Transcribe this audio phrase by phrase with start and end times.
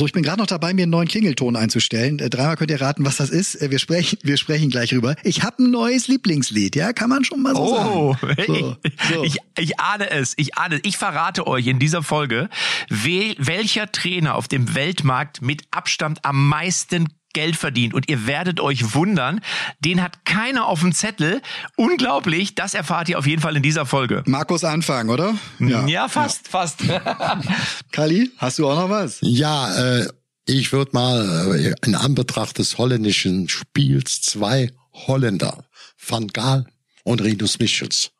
[0.00, 2.20] So, ich bin gerade noch dabei, mir einen neuen Klingelton einzustellen.
[2.20, 3.56] Äh, dreimal könnt ihr raten, was das ist.
[3.56, 5.14] Äh, wir sprechen, wir sprechen gleich rüber.
[5.24, 8.44] Ich habe ein neues Lieblingslied, ja, kann man schon mal so oh, sagen.
[8.46, 8.76] So,
[9.12, 9.24] so.
[9.24, 10.80] Ich, ich ahne es, ich ahne es.
[10.84, 12.48] Ich verrate euch in dieser Folge,
[12.88, 17.94] wel, welcher Trainer auf dem Weltmarkt mit Abstand am meisten Geld verdient.
[17.94, 19.40] Und ihr werdet euch wundern,
[19.80, 21.40] den hat keiner auf dem Zettel.
[21.76, 24.22] Unglaublich, das erfahrt ihr auf jeden Fall in dieser Folge.
[24.26, 25.34] Markus Anfang, oder?
[25.58, 26.50] Ja, ja fast, ja.
[26.50, 26.82] fast.
[27.92, 29.18] Kali, hast du auch noch was?
[29.22, 30.08] Ja, äh,
[30.46, 35.64] ich würde mal äh, in Anbetracht des holländischen Spiels zwei Holländer,
[36.04, 36.66] Van Gaal
[37.04, 38.10] und Rinus Michels,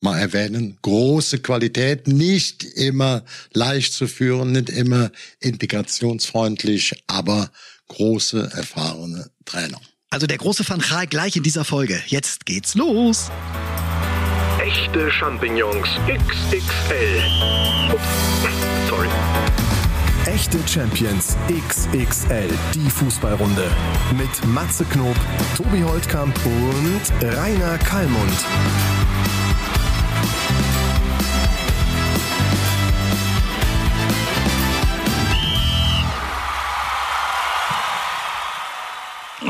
[0.00, 0.78] mal erwähnen.
[0.82, 7.50] Große Qualität, nicht immer leicht zu führen, nicht immer integrationsfreundlich, aber
[7.88, 9.80] große, erfahrene Trainer.
[10.10, 12.00] Also der große Van Gaal gleich in dieser Folge.
[12.06, 13.30] Jetzt geht's los.
[14.60, 17.22] Echte Champignons XXL.
[17.92, 19.08] Ups, sorry.
[20.26, 23.70] Echte Champions XXL, die Fußballrunde.
[24.16, 25.16] Mit Matze Knob,
[25.56, 28.44] Tobi Holtkamp und Rainer Kallmund.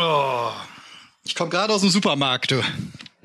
[0.00, 0.52] Oh,
[1.24, 2.62] ich komme gerade aus dem Supermarkt, du.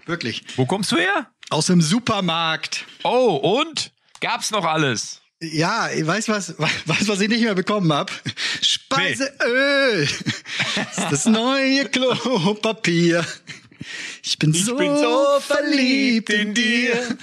[0.08, 0.44] Wirklich.
[0.56, 1.28] Wo kommst du her?
[1.52, 2.86] Aus dem Supermarkt.
[3.04, 3.92] Oh, und?
[4.22, 5.22] Gab's noch alles?
[5.40, 8.12] Ja, ich weiß was, weiß, was ich nicht mehr bekommen hab.
[8.62, 10.08] Speiseöl.
[10.76, 13.24] Das, das neue Klopapier.
[14.24, 17.18] Ich bin, ich so, bin so verliebt in dir.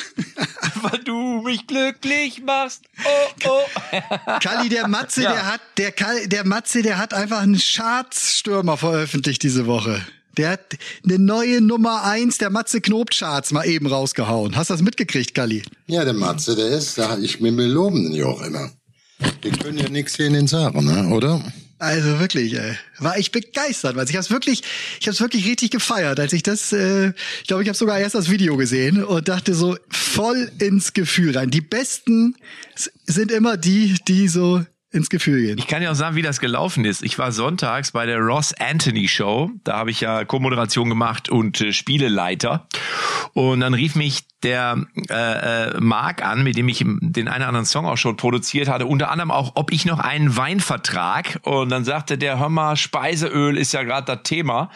[0.83, 2.83] Weil du mich glücklich machst.
[3.05, 4.39] Oh, oh.
[4.43, 5.33] Kali, der Matze, ja.
[5.33, 5.93] der hat, der,
[6.27, 10.05] der Matze, der hat einfach einen Chartsstürmer veröffentlicht diese Woche.
[10.37, 14.57] Der hat eine neue Nummer eins der Matze Knob Charts mal eben rausgehauen.
[14.57, 15.63] Hast du das mitgekriegt, Kali?
[15.87, 18.71] Ja, der Matze, der ist, da ich mir loben den ja auch immer.
[19.43, 21.43] Wir können ja nichts hier in den Sagen, ne, oder?
[21.81, 24.63] Also wirklich, ey, war ich begeistert, weil ich habe wirklich,
[25.01, 27.99] ich habe es wirklich richtig gefeiert, als ich das, äh, ich glaube, ich habe sogar
[27.99, 31.51] erst das Video gesehen und dachte so voll ins Gefühl rein.
[31.51, 32.37] Die besten
[33.07, 35.59] sind immer die, die so ins Gefühl gehen.
[35.59, 37.03] Ich kann ja auch sagen, wie das gelaufen ist.
[37.03, 39.51] Ich war sonntags bei der Ross Anthony Show.
[39.63, 42.67] Da habe ich ja Co-Moderation gemacht und äh, Spieleleiter.
[43.33, 45.15] Und dann rief mich der äh,
[45.69, 48.87] äh, Mark an, mit dem ich den einen oder anderen Song auch schon produziert hatte,
[48.87, 51.39] unter anderem auch, ob ich noch einen Weinvertrag.
[51.43, 54.71] Und dann sagte der, hör mal, Speiseöl ist ja gerade das Thema.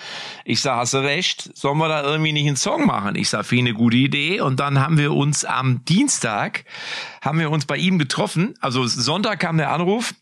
[0.45, 3.17] Ich sag, hast du recht, sollen wir da irgendwie nicht einen Song machen?
[3.17, 4.41] Ich sag, finde eine gute Idee.
[4.41, 6.65] Und dann haben wir uns am Dienstag,
[7.25, 8.55] haben wir uns bei ihm getroffen.
[8.61, 10.15] Also Sonntag kam der Anruf,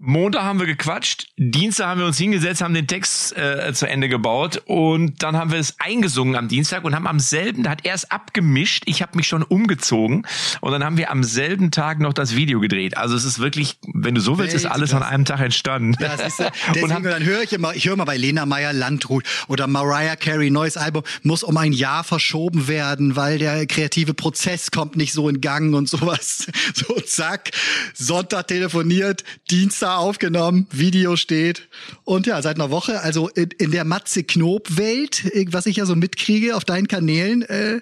[0.00, 4.08] Montag haben wir gequatscht, Dienstag haben wir uns hingesetzt, haben den Text äh, zu Ende
[4.08, 7.84] gebaut und dann haben wir es eingesungen am Dienstag und haben am selben, da hat
[7.84, 10.24] er es abgemischt, ich habe mich schon umgezogen
[10.60, 12.96] und dann haben wir am selben Tag noch das Video gedreht.
[12.96, 15.96] Also es ist wirklich, wenn du so willst, ist alles an einem Tag entstanden.
[16.00, 16.38] Ja, ist,
[16.68, 20.14] deswegen, und dann höre ich immer, ich höre mal bei Lena Meyer Landrut oder Mariah
[20.14, 25.12] Carey, neues Album, muss um ein Jahr verschoben werden, weil der kreative Prozess kommt nicht
[25.12, 26.46] so in Gang und sowas.
[26.74, 27.50] So zack,
[27.94, 31.68] Sonntag telefoniert, Dienstag extra aufgenommen, Video steht.
[32.04, 35.86] Und ja, seit einer Woche, also in, in der Matze Knob-Welt, äh, was ich ja
[35.86, 37.80] so mitkriege auf deinen Kanälen, äh,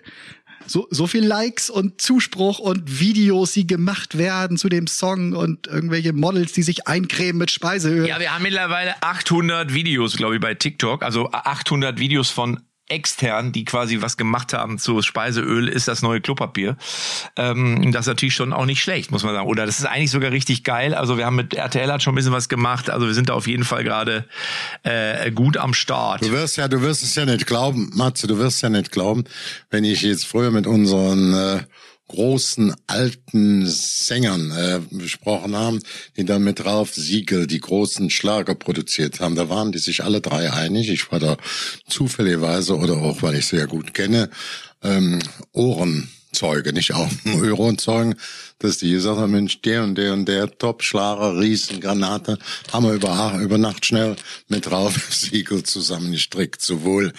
[0.69, 5.69] so, so viel Likes und Zuspruch und Videos, die gemacht werden zu dem Song und
[5.69, 8.09] irgendwelche Models, die sich eincremen mit Speiseöl.
[8.09, 11.03] Ja, wir haben mittlerweile 800 Videos, glaube ich, bei TikTok.
[11.05, 16.21] Also 800 Videos von extern, die quasi was gemacht haben zu Speiseöl, ist das neue
[16.21, 16.77] Klopapier.
[17.37, 19.49] Ähm, das ist natürlich schon auch nicht schlecht, muss man sagen.
[19.49, 20.95] Oder das ist eigentlich sogar richtig geil.
[20.95, 22.89] Also wir haben mit RTL hat schon ein bisschen was gemacht.
[22.91, 24.25] Also wir sind da auf jeden Fall gerade
[24.85, 26.23] äh, gut am Start.
[26.23, 29.25] Du wirst ja, du wirst es ja nicht glauben, Matze, du wirst ja nicht glauben,
[29.71, 31.61] wenn ich jetzt früher mit unseren äh,
[32.09, 35.81] großen alten Sängern äh, besprochen haben,
[36.17, 39.35] die dann mit Ralf Siegel die großen Schlager produziert haben.
[39.35, 40.89] Da waren die sich alle drei einig.
[40.89, 41.37] Ich war da
[41.89, 44.31] zufälligerweise oder auch, weil ich sie ja gut kenne,
[44.83, 45.19] ähm,
[45.53, 48.15] Ohrenzeuge, nicht auch Ohrenzeugen,
[48.59, 52.39] dass die gesagt haben, Mensch, der und der und der Top-Schlager, Riesengranate,
[52.73, 54.17] haben wir über, über Nacht schnell
[54.49, 56.63] mit Ralf Siegel zusammengestrickt.
[56.63, 57.13] Sowohl,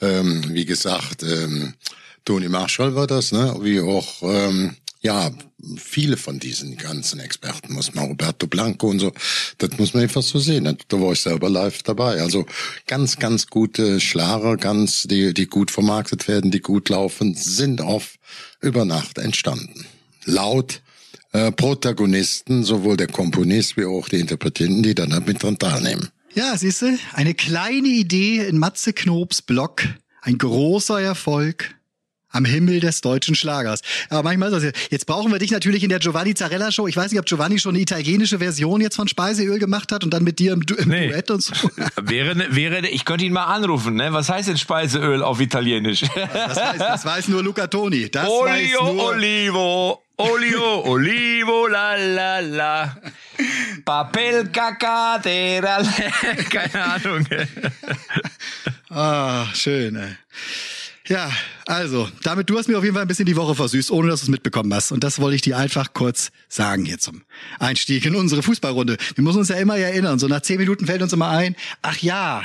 [0.00, 1.74] ähm, wie gesagt, ähm,
[2.24, 3.56] Tony Marshall war das, ne?
[3.60, 5.30] Wie auch ähm, ja
[5.76, 9.12] viele von diesen ganzen Experten muss man Roberto Blanco und so,
[9.58, 10.76] das muss man einfach so sehen.
[10.88, 12.20] Da war ich selber live dabei.
[12.20, 12.46] Also
[12.86, 18.14] ganz, ganz gute Schlager, ganz die die gut vermarktet werden, die gut laufen, sind auf
[18.60, 19.86] über Nacht entstanden.
[20.24, 20.82] Laut
[21.32, 26.10] äh, Protagonisten, sowohl der Komponist wie auch die Interpretanten, die dann mit dran teilnehmen.
[26.34, 29.82] Ja, siehst du, eine kleine Idee in Matze Knobs Blog,
[30.22, 31.74] ein großer Erfolg
[32.32, 33.80] am Himmel des deutschen Schlagers.
[34.08, 36.86] Aber manchmal ist das jetzt brauchen wir dich natürlich in der Giovanni Zarella Show.
[36.88, 40.10] Ich weiß nicht, ob Giovanni schon eine italienische Version jetzt von Speiseöl gemacht hat und
[40.12, 41.08] dann mit dir im, Du- im Nee.
[41.08, 41.52] Duett und so.
[42.02, 44.12] Wäre, wäre, ich könnte ihn mal anrufen, ne?
[44.12, 46.00] Was heißt denn Speiseöl auf Italienisch?
[46.00, 48.10] Das weiß, das weiß nur Luca Toni.
[48.10, 52.96] Das weiß Olio, nur, Olivo, Olio, Olivo, la la la.
[53.84, 55.82] Papel cacatera.
[56.50, 57.26] Keine Ahnung.
[58.90, 60.16] Ah, schön, ey.
[61.08, 61.32] Ja,
[61.66, 64.20] also, damit du hast mir auf jeden Fall ein bisschen die Woche versüßt, ohne dass
[64.20, 64.92] du es mitbekommen hast.
[64.92, 67.22] Und das wollte ich dir einfach kurz sagen hier zum
[67.58, 68.96] Einstieg in unsere Fußballrunde.
[69.16, 71.98] Wir müssen uns ja immer erinnern, so nach zehn Minuten fällt uns immer ein, ach
[71.98, 72.42] ja,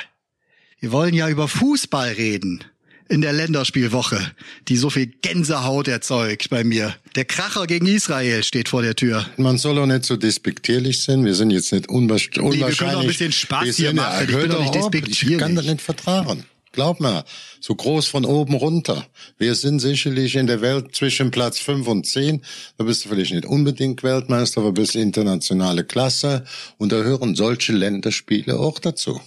[0.80, 2.63] wir wollen ja über Fußball reden
[3.09, 4.19] in der Länderspielwoche,
[4.68, 6.94] die so viel Gänsehaut erzeugt bei mir.
[7.15, 9.25] Der Kracher gegen Israel steht vor der Tür.
[9.38, 11.24] Man soll auch nicht so despektierlich sein.
[11.24, 12.77] Wir sind jetzt nicht unwahrsch- unwahrscheinlich.
[12.80, 14.25] können auch ein bisschen Spaß Wir hier machen.
[14.30, 15.38] Ich bin doch nicht auf, Ich despektierlich.
[15.39, 16.44] kann das nicht vertragen.
[16.77, 17.25] Glaub mir,
[17.59, 19.03] so groß von oben runter.
[19.39, 22.44] Wir sind sicherlich in der Welt zwischen Platz 5 und 10.
[22.77, 26.45] Da bist du vielleicht nicht unbedingt Weltmeister, aber bist internationale Klasse.
[26.77, 29.19] Und da hören solche Länderspiele auch dazu.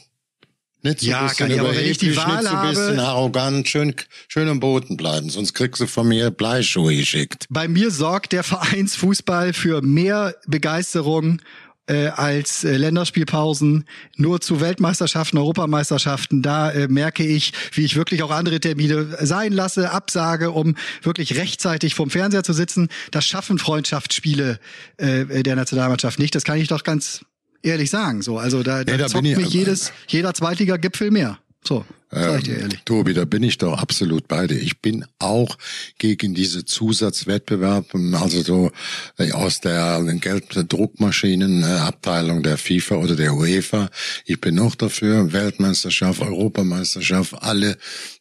[0.83, 3.69] Nicht so Ja, bisschen Gatti, aber wenn ich die Wahl nicht so ein bisschen arrogant,
[3.69, 3.97] schön,
[4.29, 7.47] schön am Boden bleiben, sonst kriegst du von mir Bleischuhe geschickt.
[7.51, 11.43] Bei mir sorgt der Vereinsfußball für mehr Begeisterung
[11.91, 13.85] äh, als äh, Länderspielpausen.
[14.17, 19.53] Nur zu Weltmeisterschaften, Europameisterschaften, da äh, merke ich, wie ich wirklich auch andere Termine sein
[19.53, 22.89] lasse, absage, um wirklich rechtzeitig vom Fernseher zu sitzen.
[23.11, 24.61] Das schaffen Freundschaftsspiele
[24.99, 26.35] äh, der Nationalmannschaft nicht.
[26.35, 27.25] Das kann ich doch ganz
[27.63, 28.23] ehrlich sagen.
[28.23, 31.39] So, also da, da, Nee, da zockt mich jedes, jeder Zweitliga-Gipfel mehr.
[31.63, 32.81] So, sag ich dir Ähm, ehrlich.
[32.85, 34.61] Tobi, da bin ich doch absolut bei dir.
[34.61, 35.59] Ich bin auch
[35.99, 38.71] gegen diese Zusatzwettbewerbe, also so
[39.19, 43.91] äh, aus der Gelddruckmaschinenabteilung der FIFA oder der UEFA.
[44.25, 47.77] Ich bin auch dafür, Weltmeisterschaft, Europameisterschaft, alle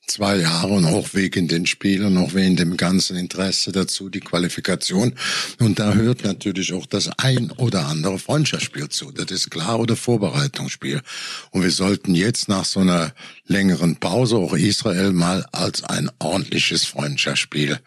[0.10, 5.14] zwei Jahre und auch wegen den Spielern, auch wegen dem ganzen Interesse dazu, die Qualifikation.
[5.60, 9.12] Und da hört natürlich auch das ein oder andere Freundschaftsspiel zu.
[9.12, 11.02] Das ist klar oder Vorbereitungsspiel.
[11.52, 13.14] Und wir sollten jetzt nach so einer
[13.50, 17.80] längeren Pause auch Israel mal als ein ordentliches Freundschaftsspiel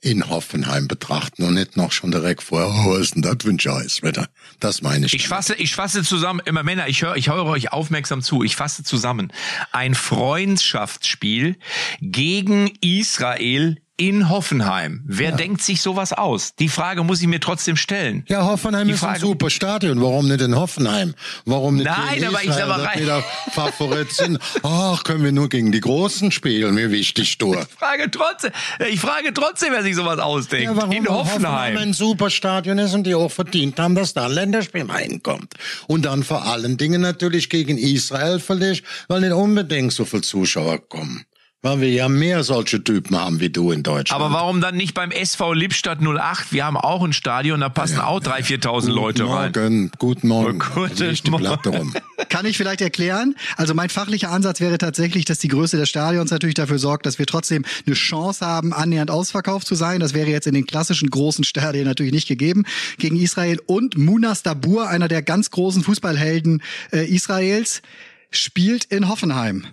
[0.00, 3.50] in Hoffenheim betrachten und nicht noch schon direkt vorher, oh, was ist denn das für
[3.50, 4.28] ein Scheißwetter?
[4.58, 5.14] Das meine ich.
[5.14, 8.42] Ich fasse, ich fasse zusammen, immer Männer, ich höre, ich höre euch aufmerksam zu.
[8.42, 9.32] Ich fasse zusammen.
[9.72, 11.56] Ein Freundschaftsspiel
[12.00, 15.02] gegen Israel in Hoffenheim.
[15.04, 16.54] Wer denkt sich sowas aus?
[16.58, 18.24] Die Frage muss ich mir trotzdem stellen.
[18.28, 20.00] Ja, Hoffenheim Die ist ein Frage- super Stadion.
[20.00, 21.14] Warum nicht in Hoffenheim?
[21.44, 24.38] Warum nicht Nein, aber ich Israel, sag mal dass rein- Favorit sind?
[24.62, 26.74] Ach, können wir nur gegen die Großen spielen?
[26.74, 27.60] Mir wichtig, Stur.
[27.70, 28.50] Ich frage trotzdem,
[28.90, 30.64] ich frage trotzdem, wer sich sowas ausdenkt.
[30.64, 31.76] Ja, warum in weil Hoffenheim.
[31.76, 35.52] ein super Stadion ist und die auch verdient haben, dass da ein Länderspiel reinkommt.
[35.88, 40.78] Und dann vor allen Dingen natürlich gegen Israel verliert, weil nicht unbedingt so viele Zuschauer
[40.88, 41.24] kommen.
[41.62, 44.18] Weil wir ja mehr solche Typen haben wie du in Deutschland.
[44.18, 46.52] Aber warum dann nicht beim SV Lippstadt 08?
[46.52, 49.52] Wir haben auch ein Stadion, da passen auch 3.000, 4.000 Leute Guten rein.
[49.52, 50.58] Morgen, guten Morgen.
[50.58, 51.44] Guten die Morgen.
[51.44, 51.94] Platte rum.
[52.30, 53.34] Kann ich vielleicht erklären?
[53.58, 57.18] Also mein fachlicher Ansatz wäre tatsächlich, dass die Größe des Stadions natürlich dafür sorgt, dass
[57.18, 60.00] wir trotzdem eine Chance haben, annähernd ausverkauft zu sein.
[60.00, 62.64] Das wäre jetzt in den klassischen großen Stadien natürlich nicht gegeben
[62.96, 63.60] gegen Israel.
[63.66, 67.82] Und Munas Dabur, einer der ganz großen Fußballhelden äh, Israels,
[68.30, 69.66] spielt in Hoffenheim.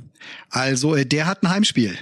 [0.50, 1.98] Also äh, der hat ein Heimspiel.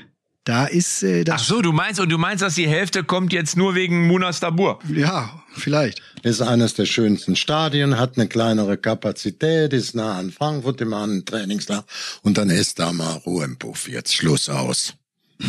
[0.46, 1.48] Da ist äh, Ach das.
[1.48, 4.78] so, du meinst, und du meinst, dass die Hälfte kommt jetzt nur wegen Munas Dabur?
[4.94, 6.04] Ja, vielleicht.
[6.22, 11.10] Ist eines der schönsten Stadien, hat eine kleinere Kapazität, ist nah an Frankfurt, immer an
[11.10, 11.84] den Trainingstag.
[12.22, 13.88] Und dann ist da mal Ruhe im Puff.
[13.90, 14.94] Jetzt Schluss aus.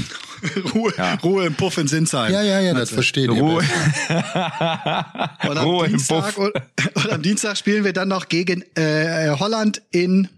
[0.75, 2.33] Ruhe, Ruhe im Puff in Sinsheim.
[2.33, 3.41] Ja, ja, ja, das versteht ihr.
[3.41, 3.63] Ruhe.
[3.63, 5.31] besser.
[5.49, 6.39] Und am, Ruhe im Dienstag, Puff.
[6.39, 10.29] und, und am Dienstag spielen wir dann noch gegen äh, Holland in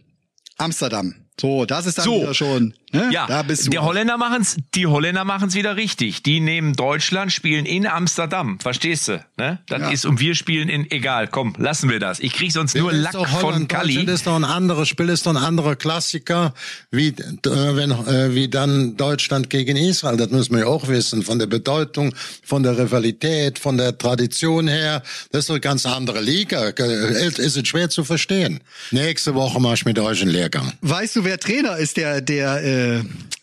[0.59, 1.15] Amsterdam.
[1.41, 2.23] So, das ist dann So.
[2.23, 2.75] wieder schon.
[2.93, 3.11] Ne?
[3.13, 3.71] Ja, da bist du.
[3.71, 6.23] die Holländer machen's, die Holländer machen's wieder richtig.
[6.23, 8.59] Die nehmen Deutschland, spielen in Amsterdam.
[8.61, 9.25] Verstehst du?
[9.37, 9.59] Ne?
[9.69, 9.91] Das Ja.
[9.91, 12.19] ist, und wir spielen in, egal, komm, lassen wir das.
[12.21, 13.95] Ich krieg sonst nur ist Lack doch von Holland, Kali.
[13.95, 16.55] Deutschland ist doch ein anderes Spiel, ist doch ein anderer Klassiker,
[16.91, 17.15] wie, äh,
[17.45, 20.17] wenn, äh, wie dann Deutschland gegen Israel.
[20.17, 24.67] Das müssen wir ja auch wissen, von der Bedeutung, von der Rivalität, von der Tradition
[24.69, 25.03] her.
[25.31, 26.69] Das ist doch eine ganz andere Liga.
[26.69, 28.61] Äh, Ist es schwer zu verstehen.
[28.93, 30.73] Nächste Woche mach ich mit euch einen Lehrgang.
[30.81, 32.78] Weißt du, wer Trainer ist der der äh,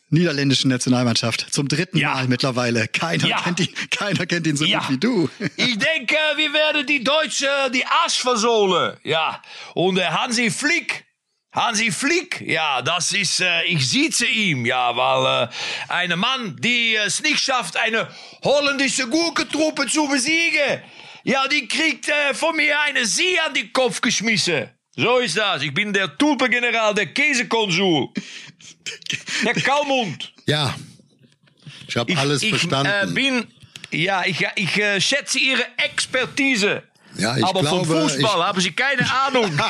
[0.10, 1.48] niederländischen Nationalmannschaft?
[1.52, 2.14] Zum dritten Ja.
[2.14, 2.88] Mal mittlerweile.
[2.88, 3.42] Keiner Ja.
[3.42, 4.80] kennt ihn, keiner kennt ihn so Ja.
[4.80, 5.30] gut wie du.
[5.58, 8.98] Ich denke, wir werden die Deutsche die Arsch versohlen.
[9.04, 9.42] Ja.
[9.74, 11.04] Und der Hansi Flick.
[11.54, 15.48] Hansi Flick, ja, das ist, äh, ich sieze ihm, ja, weil äh,
[15.88, 18.10] ein Mann, die es nicht schafft, eine
[18.44, 20.82] holländische Gurkentruppe zu besiegen,
[21.24, 24.70] ja, die kriegt äh, von mir eine Sie an den Kopf geschmissen.
[24.98, 25.62] So ist das.
[25.62, 28.10] Ich bin der Tulpengeneral, der Käsekonsul.
[29.46, 30.34] Der Kaumund.
[30.46, 30.74] Ja.
[31.88, 32.92] Ich habe alles ich, verstanden.
[33.02, 33.48] Äh, bin,
[33.92, 36.84] ja, ich, ich äh, schätze Ihre Expertise.
[37.18, 39.50] Ja, ich aber glaube, vom Fußball ich- haben Sie keine Ahnung.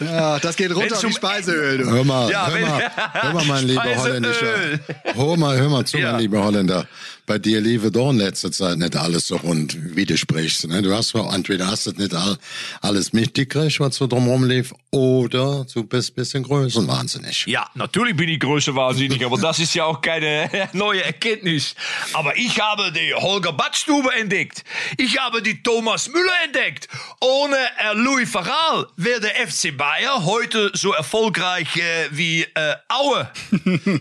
[0.00, 1.84] Ja, das geht runter wie um- Speiseöl.
[1.84, 3.96] Hör mal, Ja, hör, mal hör mal, mein lieber.
[3.96, 4.80] Holländischer.
[5.14, 6.12] Hör mal, hör mal zu, Ja.
[6.12, 6.86] mein lieber Holländer.
[7.26, 10.68] Bei dir liebe doch in letzter Zeit nicht alles so rund, wie du sprichst.
[10.68, 10.82] Ne?
[10.82, 12.36] Du hast entweder hast du nicht all,
[12.82, 17.46] alles mitgekriegt, was so drumherum lief, oder du bist ein bisschen größenwahnsinnig.
[17.46, 21.74] Ja, natürlich bin ich größenwahnsinnig, aber das ist ja auch keine neue Erkenntnis.
[22.12, 24.62] Aber ich habe die Holger Badstube entdeckt.
[24.98, 26.88] Ich habe die Thomas Müller entdeckt.
[27.20, 27.56] Ohne
[27.94, 33.30] Louis Vergaal wäre der FC Bayern heute so erfolgreich äh, wie äh, Aue.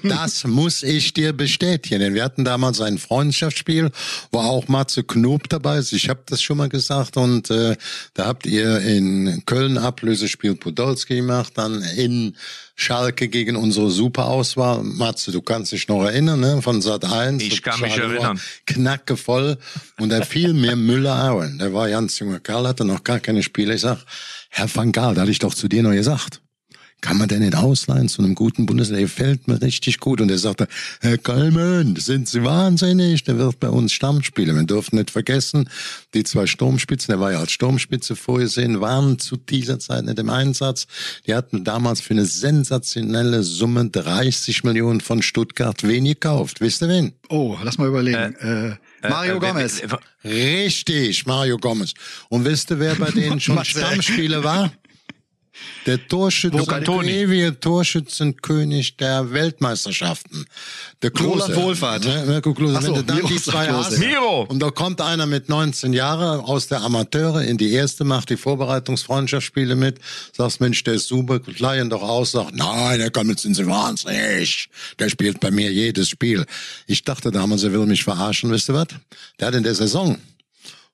[0.04, 2.00] Das muss ich dir bestätigen.
[2.00, 3.92] Denn wir hatten damals ein Freundschaftsspiel,
[4.32, 5.94] wo auch Matze Knob dabei ist.
[5.94, 7.16] Ich habe das schon mal gesagt.
[7.16, 7.76] Und äh,
[8.16, 12.36] da habt ihr in Köln Ablösespiel Podolski gemacht, dann in
[12.76, 14.82] Schalke gegen unsere Superauswahl.
[14.82, 16.64] Matze, du kannst dich noch erinnern, ne?
[16.64, 17.44] Von Sat 1.
[17.44, 18.42] Ich kann mich erinnern.
[18.66, 19.60] Knackevoll.
[20.00, 21.60] Und da fiel mir Müller Auen.
[21.60, 23.76] Der war ganz junger Kerl, hatte noch gar keine Spiele.
[23.76, 24.00] Ich sag,
[24.50, 26.42] Herr Van Gaal, da hatte ich doch zu dir noch gesagt
[27.04, 29.00] kann man denn nicht ausleihen zu einem guten Bundesliga?
[29.00, 30.22] Der gefällt mir richtig gut.
[30.22, 30.68] Und er sagte,
[31.02, 33.24] Herr Kalman, sind Sie wahnsinnig?
[33.26, 34.56] Der wird bei uns Stamm spielen.
[34.56, 35.70] Wir dürfen nicht vergessen,
[36.14, 40.30] die zwei Sturmspitzen, der war ja als Sturmspitze vorgesehen, waren zu dieser Zeit nicht im
[40.30, 40.88] Einsatz.
[41.28, 46.62] Die hatten damals für eine sensationelle Summe 30 Millionen von Stuttgart wen gekauft.
[46.62, 47.12] Wisst ihr wen?
[47.30, 48.36] Oh, lass mal überlegen.
[48.40, 48.76] Äh,
[49.10, 49.82] Mario Äh, Gomez.
[49.82, 51.94] wer- wer- Richtig, Mario Gomez.
[52.30, 53.64] Und wisst ihr, wer bei denen schon.
[53.66, 54.72] Stammspieler war?
[55.86, 56.58] Der Torschütze,
[57.06, 60.46] ewige Torschützenkönig der Weltmeisterschaften.
[61.02, 61.44] Der Klose.
[61.44, 62.06] Roland Wohlfahrt.
[62.06, 62.82] Ne, Mirko Klose.
[62.82, 64.44] So, Wenn du dann Miro die zwei hast, Miro.
[64.50, 68.38] und da kommt einer mit 19 Jahren aus der Amateure in die erste, macht die
[68.38, 70.00] Vorbereitungsfreundschaftsspiele mit,
[70.36, 73.68] sagst, Mensch, der ist super, leihen doch aus, sagt, nein, der kommt, jetzt sind sie
[73.68, 74.70] wahnsinnig.
[75.00, 76.46] Der spielt bei mir jedes Spiel.
[76.88, 78.88] Ich dachte damals, er will mich verarschen, wisst ihr was?
[79.40, 80.18] Der hat in der Saison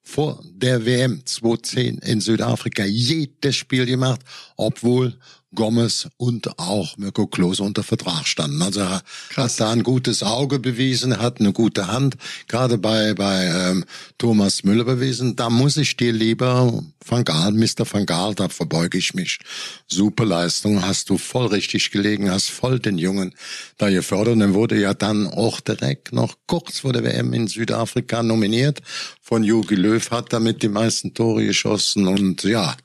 [0.10, 4.22] vor der WM 2010 in Südafrika jedes Spiel gemacht,
[4.58, 5.14] obwohl
[5.56, 8.62] Gomez und auch Mirko Klose unter Vertrag standen.
[8.62, 9.02] Also er
[9.36, 13.86] hat da ein gutes Auge bewiesen, er hat eine gute Hand, gerade bei bei ähm,
[14.18, 15.36] Thomas Müller bewiesen.
[15.36, 17.92] Da muss ich dir lieber Van Gaal, Mr.
[17.92, 19.40] Van Gaal, da verbeuge ich mich.
[19.88, 23.34] Super Leistung, hast du voll richtig gelegen, hast voll den Jungen
[23.78, 24.34] da gefördert.
[24.34, 28.82] Und dann wurde ja dann auch direkt noch kurz vor der WM in Südafrika nominiert
[29.22, 32.76] von Jogi Löw, hat damit die meisten Tore geschossen und ja,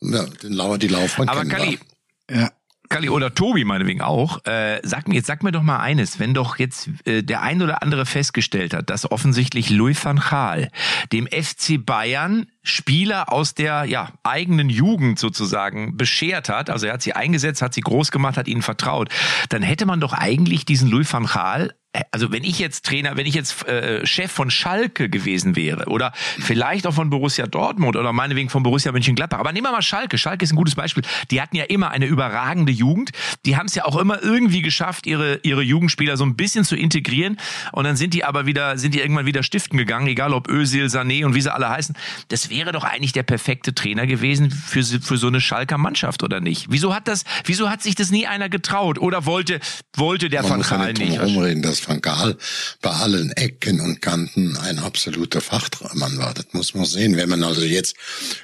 [0.00, 1.78] ja den Lauer, die Laufbahn Aber kennen
[2.26, 2.50] Kali, Ja.
[2.88, 6.34] Kalli oder Tobi meinetwegen auch, äh, sag mir, jetzt sag mir doch mal eines, wenn
[6.34, 10.70] doch jetzt äh, der ein oder andere festgestellt hat, dass offensichtlich Louis van Gaal
[11.12, 17.02] dem FC Bayern Spieler aus der ja, eigenen Jugend sozusagen beschert hat, also er hat
[17.02, 19.08] sie eingesetzt, hat sie groß gemacht, hat ihnen vertraut,
[19.50, 21.74] dann hätte man doch eigentlich diesen Louis van Gaal
[22.10, 26.12] also wenn ich jetzt Trainer, wenn ich jetzt äh, Chef von Schalke gewesen wäre oder
[26.14, 30.18] vielleicht auch von Borussia Dortmund oder meinetwegen von Borussia Mönchengladbach, aber nehmen wir mal Schalke.
[30.18, 31.04] Schalke ist ein gutes Beispiel.
[31.30, 33.10] Die hatten ja immer eine überragende Jugend.
[33.44, 36.76] Die haben es ja auch immer irgendwie geschafft, ihre ihre Jugendspieler so ein bisschen zu
[36.76, 37.38] integrieren
[37.72, 40.86] und dann sind die aber wieder sind die irgendwann wieder stiften gegangen, egal ob Özil,
[40.86, 41.96] Sané und wie sie alle heißen.
[42.28, 46.40] Das wäre doch eigentlich der perfekte Trainer gewesen für für so eine Schalker Mannschaft oder
[46.40, 46.66] nicht?
[46.70, 49.60] Wieso hat das wieso hat sich das nie einer getraut oder wollte
[49.94, 51.20] wollte der Man Van Gaal nicht nicht?
[51.20, 52.36] rumreden, dass Van Gaal
[52.80, 56.32] bei allen Ecken und Kanten ein absoluter Fachmann war.
[56.34, 57.16] Das muss man sehen.
[57.16, 57.94] Wenn man also jetzt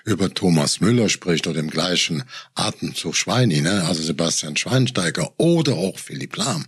[0.05, 3.85] über Thomas Müller spricht oder im gleichen Atemzug Schweini, ne?
[3.89, 6.67] also Sebastian Schweinsteiger oder auch Philipp Lahm,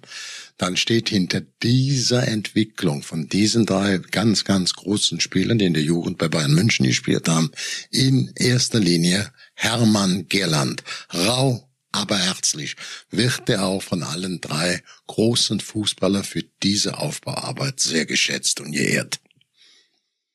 [0.57, 5.83] dann steht hinter dieser Entwicklung von diesen drei ganz, ganz großen Spielern, die in der
[5.83, 7.51] Jugend bei Bayern München gespielt haben,
[7.91, 10.85] in erster Linie Hermann Gerland.
[11.13, 12.75] Rau aber herzlich
[13.11, 19.21] wird er auch von allen drei großen Fußballer für diese Aufbauarbeit sehr geschätzt und geehrt.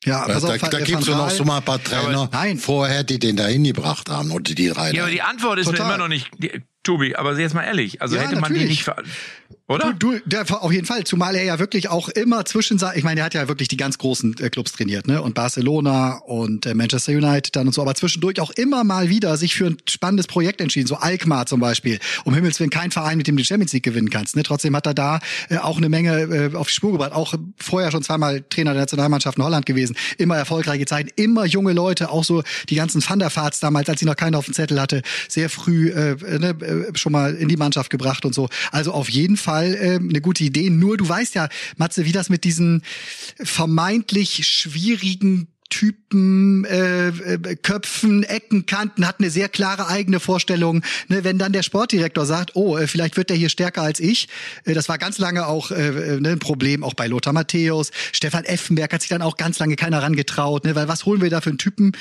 [0.06, 2.30] Ja, pass da auf, da äh, gibt's Van doch noch so mal ein paar Trainer
[2.32, 2.58] nein.
[2.58, 4.92] vorher, die den da hingebracht haben oder die drei.
[4.92, 5.02] Ja, da.
[5.02, 8.16] aber die Antwort ist mir immer noch nicht, die, Tobi, aber jetzt mal ehrlich, also
[8.16, 8.70] Ja, hätte man die natürlich.
[8.70, 8.96] nicht, ver
[9.68, 9.94] oder?
[9.94, 13.20] Du, du, der, auf jeden Fall, zumal er ja wirklich auch immer zwischen, ich meine,
[13.20, 15.22] er hat ja wirklich die ganz großen äh, Clubs trainiert, ne?
[15.22, 19.38] Und Barcelona und äh, Manchester United dann und so, aber zwischendurch auch immer mal wieder
[19.38, 22.00] sich für ein spannendes Projekt entschieden, so Alkmaar zum Beispiel.
[22.24, 24.36] Um Himmels Willen kein Verein, mit dem du die Champions League gewinnen kannst.
[24.36, 24.42] Ne?
[24.42, 25.20] Trotzdem hat er da
[25.50, 27.12] äh, auch eine Menge äh, auf die Spur gebracht.
[27.12, 29.96] Auch vorher schon zweimal Trainer der Nationalmannschaft in Holland gewesen.
[30.18, 34.00] Immer erfolgreiche Zeiten, immer junge Leute, auch so die ganzen Van der Vaarts damals, als
[34.00, 37.48] sie noch keinen auf dem Zettel hatte, sehr früh äh, ne, äh, schon mal in
[37.48, 38.50] die Mannschaft gebracht und so.
[38.72, 40.70] Also auf jeden Fall äh, eine gute Idee.
[40.70, 42.84] Nur du weißt ja, Matze, wie das mit diesen
[43.44, 50.84] vermeintlich schwierigen Typen, äh, äh, Köpfen, Ecken, Kanten, hat eine sehr klare eigene Vorstellung.
[51.08, 54.28] Ne, wenn dann der Sportdirektor sagt, oh, äh, vielleicht wird der hier stärker als ich,
[54.66, 57.92] das war ganz lange auch äh, ne, ein Problem, auch bei Lothar Matthäus.
[58.12, 61.30] Stefan Effenberg hat sich dann auch ganz lange keiner rangetraut, ne, weil was holen wir
[61.30, 61.92] da für einen Typen?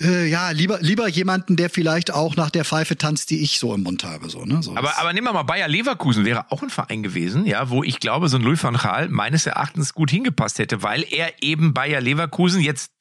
[0.00, 3.74] Äh, ja, lieber, lieber jemanden, der vielleicht auch nach der Pfeife tanzt, die ich so
[3.74, 4.28] im Mund habe.
[4.30, 4.62] So, ne?
[4.62, 7.82] so aber, aber nehmen wir mal Bayer Leverkusen, wäre auch ein Verein gewesen, ja, wo
[7.82, 11.74] ich glaube, so ein Louis van Gaal meines Erachtens gut hingepasst hätte, weil er eben
[11.74, 12.92] Bayer Leverkusen jetzt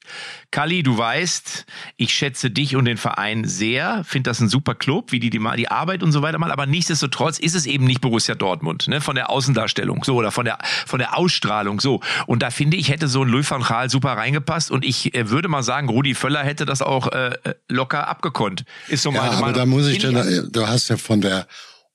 [0.52, 1.66] Kali, du weißt,
[1.98, 5.40] ich schätze dich und den Verein sehr, finde das ein super Club, wie die, die
[5.58, 9.02] die Arbeit und so weiter mal, aber nichtsdestotrotz ist es eben nicht Borussia Dortmund, ne,
[9.02, 12.02] von der Außendarstellung, so, oder von der, von der Ausstrahlung, so.
[12.26, 15.30] Und da finde ich, hätte so ein Louis van Gaal super reingepasst und ich äh,
[15.30, 17.32] würde mal sagen, Rudi Völler hätte das auch äh,
[17.68, 18.64] locker abgekonnt.
[18.88, 19.56] Ist so ja, meine aber Meinung.
[19.56, 21.48] da muss ich dann, du hast ja von der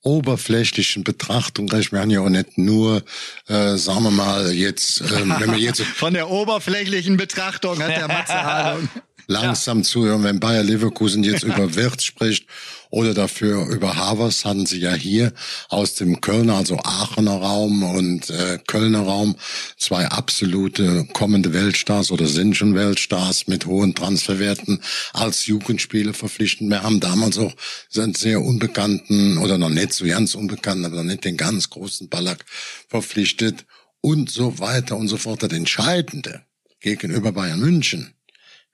[0.03, 3.03] oberflächlichen Betrachtung, ich meine ja auch nicht nur,
[3.47, 8.09] äh, sagen wir mal jetzt, äh, wenn wir jetzt Von der oberflächlichen Betrachtung hat der
[8.09, 8.89] Matze Ahnung.
[9.27, 9.85] langsam ja.
[9.85, 12.47] zuhören, wenn Bayer Leverkusen jetzt über Wirtz spricht
[12.93, 15.33] oder dafür über Havers, hatten sie ja hier
[15.71, 19.35] aus dem Kölner, also Aachener Raum und äh, Kölner Raum
[19.79, 24.83] zwei absolute kommende Weltstars oder sind schon Weltstars mit hohen Transferwerten
[25.15, 26.69] als Jugendspiele verpflichten.
[26.69, 27.55] Wir haben damals auch
[27.89, 32.11] sind sehr unbekannten oder noch nicht so ganz unbekannten, aber noch nicht den ganz großen
[32.11, 32.45] Ballack
[32.89, 33.65] verpflichtet
[34.03, 35.43] und so weiter und so fort.
[35.43, 36.43] Das Entscheidende
[36.81, 38.13] gegenüber Bayern München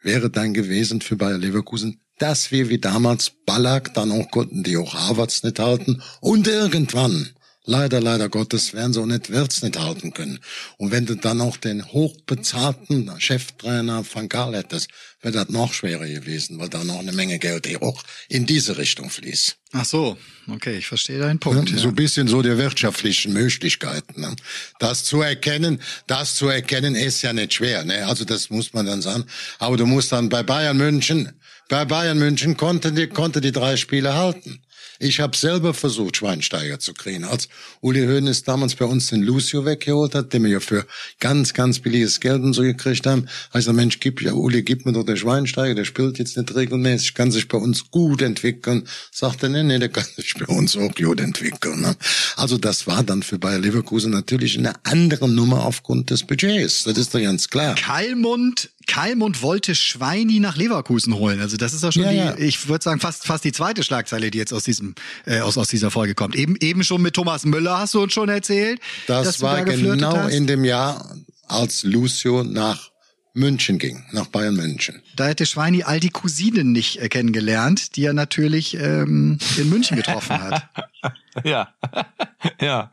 [0.02, 4.76] wäre dann gewesen für Bayer Leverkusen, dass wir wie damals Ballack, dann auch konnten die
[4.76, 7.30] auch Harvards nicht halten und irgendwann,
[7.64, 10.40] leider, leider Gottes, werden sie auch nicht Wirtz nicht halten können.
[10.78, 14.88] Und wenn du dann auch den hochbezahlten Cheftrainer Van Gaal hättest,
[15.20, 18.78] wäre das noch schwerer gewesen, weil da noch eine Menge Geld eh auch in diese
[18.78, 19.56] Richtung fließt.
[19.72, 20.16] Ach so,
[20.48, 21.70] okay, ich verstehe deinen Punkt.
[21.70, 24.20] Ja, so ein bisschen so die wirtschaftlichen Möglichkeiten.
[24.22, 24.34] Ne?
[24.78, 27.84] Das zu erkennen, das zu erkennen ist ja nicht schwer.
[27.84, 28.06] Ne?
[28.06, 29.24] Also das muss man dann sagen.
[29.58, 31.37] Aber du musst dann bei Bayern München,
[31.68, 34.60] bei Bayern München konnte die, konnte die drei Spiele halten.
[35.00, 37.24] Ich habe selber versucht, Schweinsteiger zu kriegen.
[37.24, 37.48] Als
[37.80, 40.86] Uli Hoeneß damals bei uns den Lucio weggeholt hat, den wir ja für
[41.20, 44.86] ganz, ganz billiges Geld und so gekriegt haben, heißt der Mensch, gib ja, Uli, gib
[44.86, 48.88] mir doch den Schweinsteiger, der spielt jetzt nicht regelmäßig, kann sich bei uns gut entwickeln.
[49.12, 51.80] Sagt er, nee, nee, der kann sich bei uns auch gut entwickeln.
[51.80, 51.94] Ne?
[52.34, 56.82] Also das war dann für Bayer Leverkusen natürlich eine andere Nummer aufgrund des Budgets.
[56.84, 57.76] Das ist doch ganz klar.
[57.76, 61.40] Kalmund Kalmund wollte Schweini nach Leverkusen holen.
[61.40, 62.36] Also das ist ja schon Ja, die, ja.
[62.38, 64.96] ich würde sagen, fast, fast die zweite Schlagzeile, die jetzt aus diesem,
[65.26, 66.34] äh, aus, aus dieser Folge kommt.
[66.34, 68.80] Eben, eben schon mit Thomas Müller hast du uns schon erzählt.
[69.06, 70.32] dass Das du war da genau hast.
[70.34, 71.14] in dem Jahr,
[71.46, 72.90] als Lucio nach
[73.34, 75.00] München ging, nach Bayern München.
[75.14, 79.96] Da hätte Schweini all die Cousinen nicht äh, kennengelernt, die er natürlich ähm, in München
[79.96, 80.68] getroffen hat.
[81.44, 81.68] ja.
[82.60, 82.90] ja.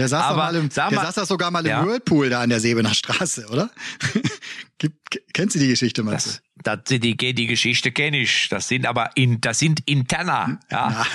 [0.00, 1.84] Der saß, doch Aber mal im, der mal- saß doch sogar mal im Ja.
[1.86, 3.70] Whirlpool da an der Sebener Straße, oder?
[5.34, 6.28] Kennst du die Geschichte, Matze?
[6.30, 8.48] Das, das, die, die Geschichte kenne ich.
[8.48, 10.58] Das sind aber in, das sind interner.
[10.70, 11.06] Ja,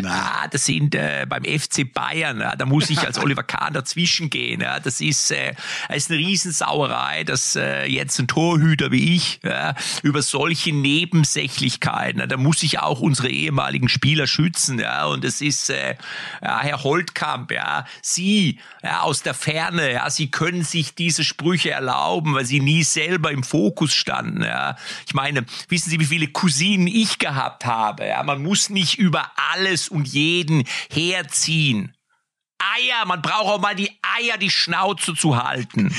[0.00, 0.08] Na.
[0.08, 2.40] ja das sind äh, beim FC Bayern.
[2.40, 4.60] Ja, da muss ich als Oliver Kahn dazwischen gehen.
[4.60, 5.54] Ja, das ist, äh,
[5.88, 12.20] das ist eine Riesensauerei, dass äh, jetzt ein Torhüter wie ich ja, über solche Nebensächlichkeiten.
[12.20, 14.78] Ja, da muss ich auch unsere ehemaligen Spieler schützen.
[14.78, 15.96] Ja, und es ist äh,
[16.42, 17.50] ja, Herr Holtkamp.
[17.50, 19.92] Ja, Sie ja, aus der Ferne.
[19.92, 24.42] Ja, Sie können sich diese Sprüche erlauben, weil Sie nie selber im Fokus standen.
[24.42, 24.76] Ja.
[25.06, 28.06] Ich meine, wissen Sie, wie viele Cousinen ich gehabt habe?
[28.06, 31.94] Ja, man muss nicht über alles und jeden herziehen.
[32.62, 35.94] Eier, man braucht auch mal die Eier, die Schnauze zu halten.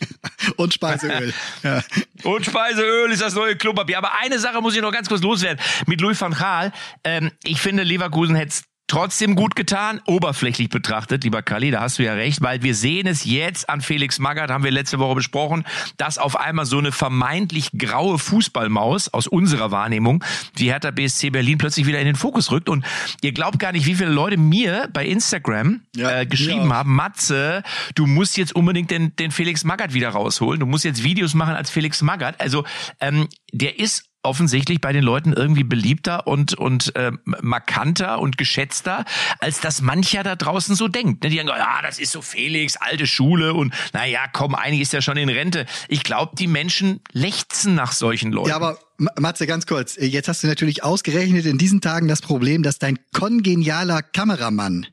[0.56, 1.32] Und Speiseöl.
[1.62, 1.82] ja.
[2.24, 3.98] Und Speiseöl ist das neue Klopapier.
[3.98, 5.64] Aber eine Sache muss ich noch ganz kurz loswerden.
[5.86, 6.72] Mit Louis van Gaal,
[7.04, 12.00] ähm, ich finde, Leverkusen hätte es trotzdem gut getan, oberflächlich betrachtet, lieber Kali, da hast
[12.00, 15.14] du ja recht, weil wir sehen es jetzt an Felix Magath, haben wir letzte Woche
[15.14, 15.64] besprochen,
[15.96, 20.24] dass auf einmal so eine vermeintlich graue Fußballmaus aus unserer Wahrnehmung,
[20.58, 22.84] die Hertha BSC Berlin plötzlich wieder in den Fokus rückt und
[23.22, 27.62] ihr glaubt gar nicht, wie viele Leute mir bei Instagram Ja, äh, geschrieben haben, Matze,
[27.94, 30.58] du musst jetzt unbedingt den, den Felix Magath wieder rausholen.
[30.58, 32.40] Du musst jetzt Videos machen als Felix Magath.
[32.40, 32.64] Also
[32.98, 39.04] ähm, der ist offensichtlich bei den Leuten irgendwie beliebter und und äh, markanter und geschätzter,
[39.38, 41.22] als das mancher da draußen so denkt.
[41.24, 41.30] Ne?
[41.30, 45.00] Die sagen, ja, das ist so Felix, alte Schule und naja, komm, eigentlich ist ja
[45.02, 45.66] schon in Rente.
[45.88, 48.50] Ich glaube, die Menschen lechzen nach solchen Leuten.
[48.50, 49.96] Ja, aber Ma- Matze, ganz kurz.
[49.98, 54.86] Jetzt hast du natürlich ausgerechnet in diesen Tagen das Problem, dass dein kongenialer Kameramann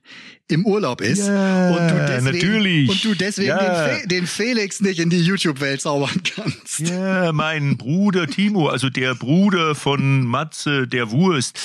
[0.49, 2.89] im Urlaub ist Ja, und du deswegen, natürlich.
[2.89, 3.87] Und du deswegen Ja.
[3.87, 6.79] den, Fe den Felix nicht in die YouTube-Welt zaubern kannst.
[6.79, 11.59] Ja, mein Bruder Timo, also der Bruder von Matze der Wurst,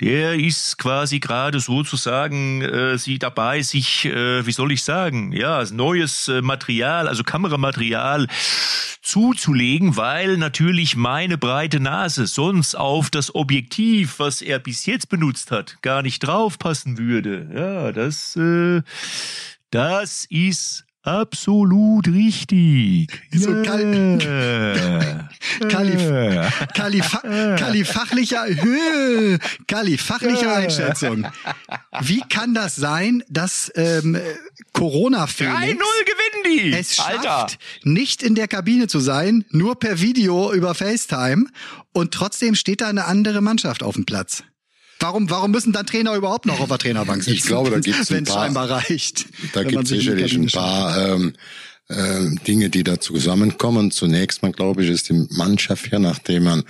[0.00, 5.64] der ist quasi gerade sozusagen äh, sie dabei, sich, äh, wie soll ich sagen, ja,
[5.72, 8.28] neues äh, Material, also Kameramaterial
[9.02, 15.50] zuzulegen, weil natürlich meine breite Nase sonst auf das Objektiv, was er bis jetzt benutzt
[15.50, 17.48] hat, gar nicht draufpassen würde.
[17.54, 18.82] Ja, das, äh,
[19.70, 23.10] das ist absolut richtig.
[23.32, 25.28] So kal- ja.
[25.68, 25.96] Kali,
[26.74, 27.18] Kali, fa
[27.56, 31.26] Kali fachlicher, Hö, Kali fachliche Einschätzung.
[32.02, 34.18] Wie kann das sein, dass ähm,
[34.72, 36.72] Corona 3-0 Felix gewinnen die.
[36.72, 37.46] es schafft, Alter.
[37.82, 41.46] nicht in der Kabine zu sein, nur per Video über FaceTime
[41.92, 44.44] und trotzdem steht da eine andere Mannschaft auf dem Platz?
[45.00, 47.36] Warum, warum müssen dann Trainer überhaupt noch auf der Trainerbank sitzen?
[47.36, 49.26] Ich glaube, da gibt's ein wenn es paar- scheinbar reicht.
[49.52, 51.34] Da gibt die sicherlich ein paar ähm,
[51.90, 53.90] ähm, Dinge, die da zusammenkommen.
[53.90, 56.64] Zunächst mal, glaube ich, ist die Mannschaft ja, nachdem man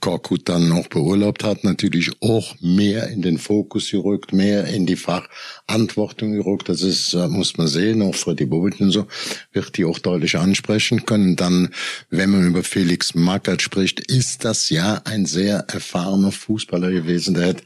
[0.00, 4.96] Korkut dann noch beurlaubt hat, natürlich auch mehr in den Fokus gerückt, mehr in die
[4.96, 6.68] Verantwortung gerückt.
[6.68, 9.06] Das ist, äh, muss man sehen, auch Freddy Bobic und so,
[9.52, 11.36] wird die auch deutlich ansprechen können.
[11.36, 11.70] Dann,
[12.10, 17.34] wenn man über Felix Magath spricht, ist das ja ein sehr erfahrener Fußballer gewesen.
[17.34, 17.62] Der hat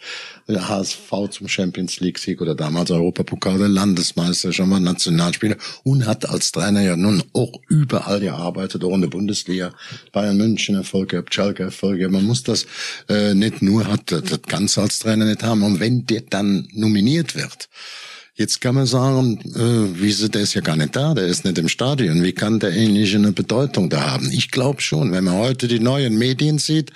[0.49, 6.29] HSV zum Champions League Sieg oder damals Europapokal der Landesmeister, schon mal Nationalspieler und hat
[6.29, 9.73] als Trainer ja nun auch überall gearbeitet, auch in der Bundesliga,
[10.13, 12.01] Bayern München Erfolg gehabt, Schalke Erfolg.
[12.11, 12.67] Man muss das
[13.09, 15.63] äh, nicht nur, hat das das Ganze als Trainer nicht haben.
[15.63, 17.69] Und wenn der dann nominiert wird,
[18.35, 21.59] Jetzt kann man sagen, äh, wieso, der ist ja gar nicht da, der ist nicht
[21.59, 22.23] im Stadion.
[22.23, 24.31] Wie kann der ähnliche eine Bedeutung da haben?
[24.33, 26.93] Ich glaube schon, wenn man heute die neuen Medien sieht,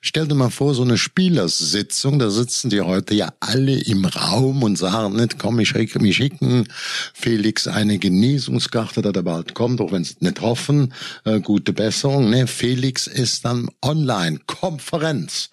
[0.00, 4.62] stell dir mal vor, so eine Spielersitzung, da sitzen die heute ja alle im Raum
[4.62, 6.66] und sagen nicht, komm, ich schicke, ich schicken
[7.12, 12.30] Felix eine Genesungskarte, dass er bald kommt, auch wenn sie nicht hoffen, äh, gute Besserung.
[12.30, 15.50] Ne, Felix ist dann online, Konferenz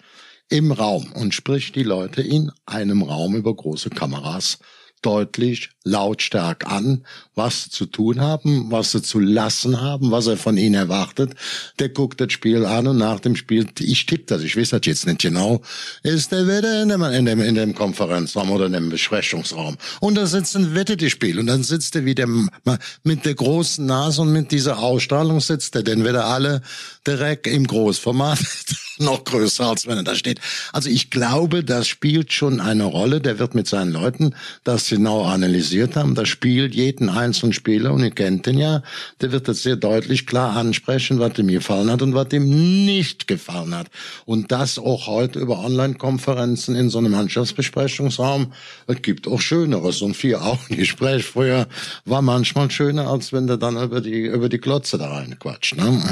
[0.48, 4.60] im Raum und spricht die Leute in einem Raum über große Kameras
[5.02, 7.04] deutlich, lautstark an,
[7.34, 11.34] was sie zu tun haben, was sie zu lassen haben, was er von ihnen erwartet.
[11.78, 14.80] Der guckt das Spiel an und nach dem Spiel, ich tippe das, ich weiß das
[14.84, 15.62] jetzt nicht genau,
[16.02, 19.76] ist der wieder in dem, in dem, in dem Konferenzraum oder in dem Besprechungsraum.
[20.00, 22.26] Und da wettet die Spiel und dann sitzt er wieder
[23.04, 26.62] mit der großen Nase und mit dieser Ausstrahlung sitzt er, denn wieder alle
[27.06, 28.38] direkt im Großformat
[28.98, 30.40] noch größer, als wenn er da steht.
[30.72, 33.20] Also ich glaube, das spielt schon eine Rolle.
[33.20, 36.14] Der wird mit seinen Leuten das genau analysiert haben.
[36.14, 38.82] Das spielt jeden einzelnen Spieler und ihr kennt den ja.
[39.20, 43.26] Der wird das sehr deutlich klar ansprechen, was ihm gefallen hat und was ihm nicht
[43.26, 43.88] gefallen hat.
[44.24, 48.52] Und das auch heute über Online-Konferenzen in so einem Mannschaftsbesprechungsraum.
[48.86, 49.98] Es gibt auch Schöneres.
[49.98, 51.66] So ein Vier-Augen-Gespräch früher
[52.04, 55.76] war manchmal schöner, als wenn der dann über die, über die Klotze da reinquatscht.
[55.76, 56.02] Ne?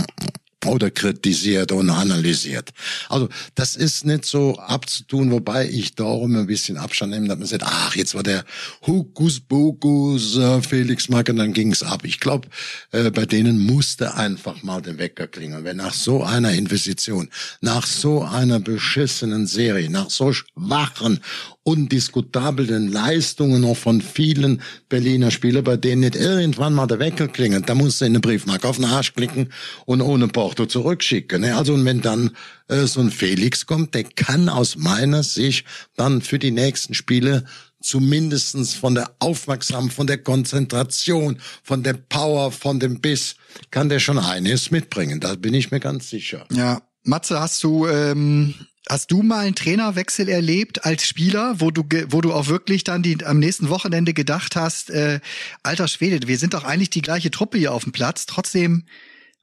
[0.66, 2.70] Oder kritisiert und analysiert.
[3.08, 7.46] Also das ist nicht so abzutun, wobei ich darum ein bisschen Abstand nehme, dass man
[7.46, 8.44] sagt, ach, jetzt war der
[8.86, 12.04] Hokuspokus äh, Felix Mack und dann ging's ab.
[12.04, 12.48] Ich glaube,
[12.92, 15.64] äh, bei denen musste einfach mal der Wecker klingeln.
[15.64, 17.28] Wenn nach so einer Investition,
[17.60, 21.20] nach so einer beschissenen Serie, nach so schwachen,
[21.64, 27.68] undiskutablen Leistungen auch von vielen Berliner Spielern, bei denen nicht irgendwann mal der Wecker klingelt,
[27.68, 29.48] da musst du in eine Briefmarke auf den Arsch klicken
[29.86, 31.40] und ohne Porto zurückschicken.
[31.40, 31.56] Ne?
[31.56, 32.30] Also und wenn dann
[32.68, 37.44] äh, so ein Felix kommt, der kann aus meiner Sicht dann für die nächsten Spiele
[37.80, 43.36] zumindestens von der Aufmerksamkeit, von der Konzentration, von der Power, von dem Biss,
[43.70, 45.20] kann der schon einiges mitbringen.
[45.20, 46.46] Da bin ich mir ganz sicher.
[46.52, 48.54] Ja, Matze, hast du ähm,
[48.88, 53.02] hast du mal einen Trainerwechsel erlebt als Spieler, wo du wo du auch wirklich dann
[53.02, 55.20] die am nächsten Wochenende gedacht hast, äh,
[55.62, 58.84] alter Schwede, wir sind doch eigentlich die gleiche Truppe hier auf dem Platz, trotzdem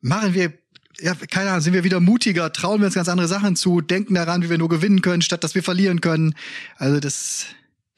[0.01, 0.53] machen wir
[0.99, 4.13] ja, keine Ahnung, sind wir wieder mutiger, trauen wir uns ganz andere Sachen zu, denken
[4.13, 6.35] daran, wie wir nur gewinnen können, statt dass wir verlieren können.
[6.77, 7.47] Also das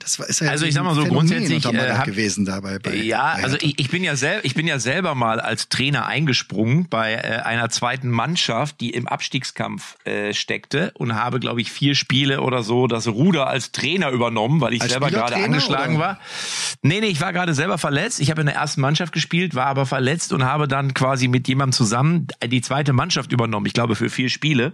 [0.03, 2.77] das war ist ja Also ich sag mal so, Phänomen grundsätzlich, äh, hab- gewesen dabei.
[2.79, 5.69] Bei, Ja, bei also ich, ich bin ja selber, ich bin ja selber mal als
[5.69, 11.61] Trainer eingesprungen bei äh, einer zweiten Mannschaft, die im Abstiegskampf äh, steckte und habe, glaube
[11.61, 15.35] ich, vier Spiele oder so das Ruder als Trainer übernommen, weil ich Als selber gerade
[15.35, 16.05] angeschlagen oder?
[16.05, 16.19] war.
[16.81, 18.19] Nee, nee, ich war gerade selber verletzt.
[18.19, 21.47] Ich habe in der ersten Mannschaft gespielt, war aber verletzt und habe dann quasi mit
[21.47, 23.65] jemandem zusammen die zweite Mannschaft übernommen.
[23.65, 24.73] Ich glaube für vier Spiele.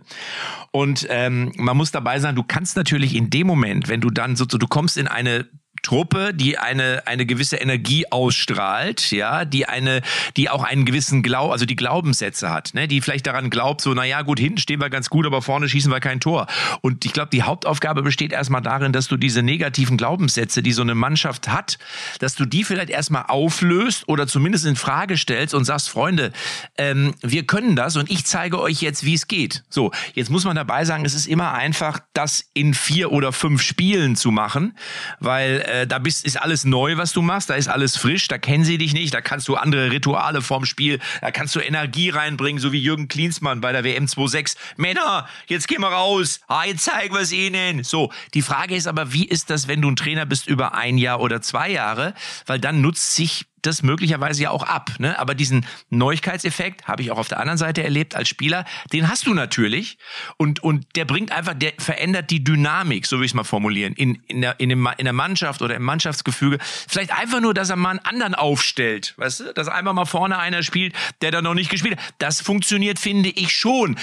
[0.72, 4.36] Und ähm, man muss dabei sein, du kannst natürlich in dem Moment, wenn du dann
[4.36, 5.50] so, du kommst in eine
[5.82, 10.02] Truppe, die eine eine gewisse Energie ausstrahlt, ja, die eine,
[10.38, 13.94] die auch einen gewissen Glaub, also die Glaubenssätze hat, ne, die vielleicht daran glaubt, so,
[13.94, 16.48] na ja, gut, hinten stehen wir ganz gut, aber vorne schießen wir kein Tor.
[16.82, 20.82] Und ich glaube, die Hauptaufgabe besteht erstmal darin, dass du diese negativen Glaubenssätze, die so
[20.82, 21.78] eine Mannschaft hat,
[22.20, 26.32] dass du die vielleicht erstmal auflöst oder zumindest in Frage stellst und sagst, Freunde,
[26.78, 29.64] ähm, wir können das und ich zeige euch jetzt, wie es geht.
[29.70, 33.62] So, jetzt muss man dabei sagen, es ist immer einfach, das in vier oder fünf
[33.62, 34.78] Spielen zu machen,
[35.20, 38.38] weil äh, da bist, ist alles neu, was du machst, da ist alles frisch, da
[38.38, 42.10] kennen sie dich nicht, da kannst du andere Rituale vorm Spiel, da kannst du Energie
[42.10, 44.58] reinbringen, so wie Jürgen Klinsmann bei der WM 26.
[44.78, 47.84] Männer, jetzt gehen wir raus, ah, jetzt zeigen wir es ihnen.
[47.84, 50.98] So, die Frage ist aber, wie ist das, wenn du ein Trainer bist über ein
[50.98, 52.14] Jahr oder zwei Jahre?
[52.46, 54.92] Weil dann nutzt sich das möglicherweise ja auch ab.
[55.00, 55.18] Ne?
[55.20, 58.66] Aber diesen Neuigkeitseffekt habe ich auch auf der anderen Seite erlebt als Spieler.
[58.94, 59.98] Den hast du natürlich
[60.38, 63.94] und und der bringt einfach, der verändert die Dynamik, so will ich es mal formulieren,
[63.94, 66.58] in in der in, dem, in der Mannschaft oder im Mannschaftsgefüge.
[66.62, 70.38] Vielleicht einfach nur, dass er mal einen anderen aufstellt, weißt du, dass einfach mal vorne
[70.38, 72.14] einer spielt, der da noch nicht gespielt hat.
[72.18, 73.98] Das funktioniert, finde ich schon.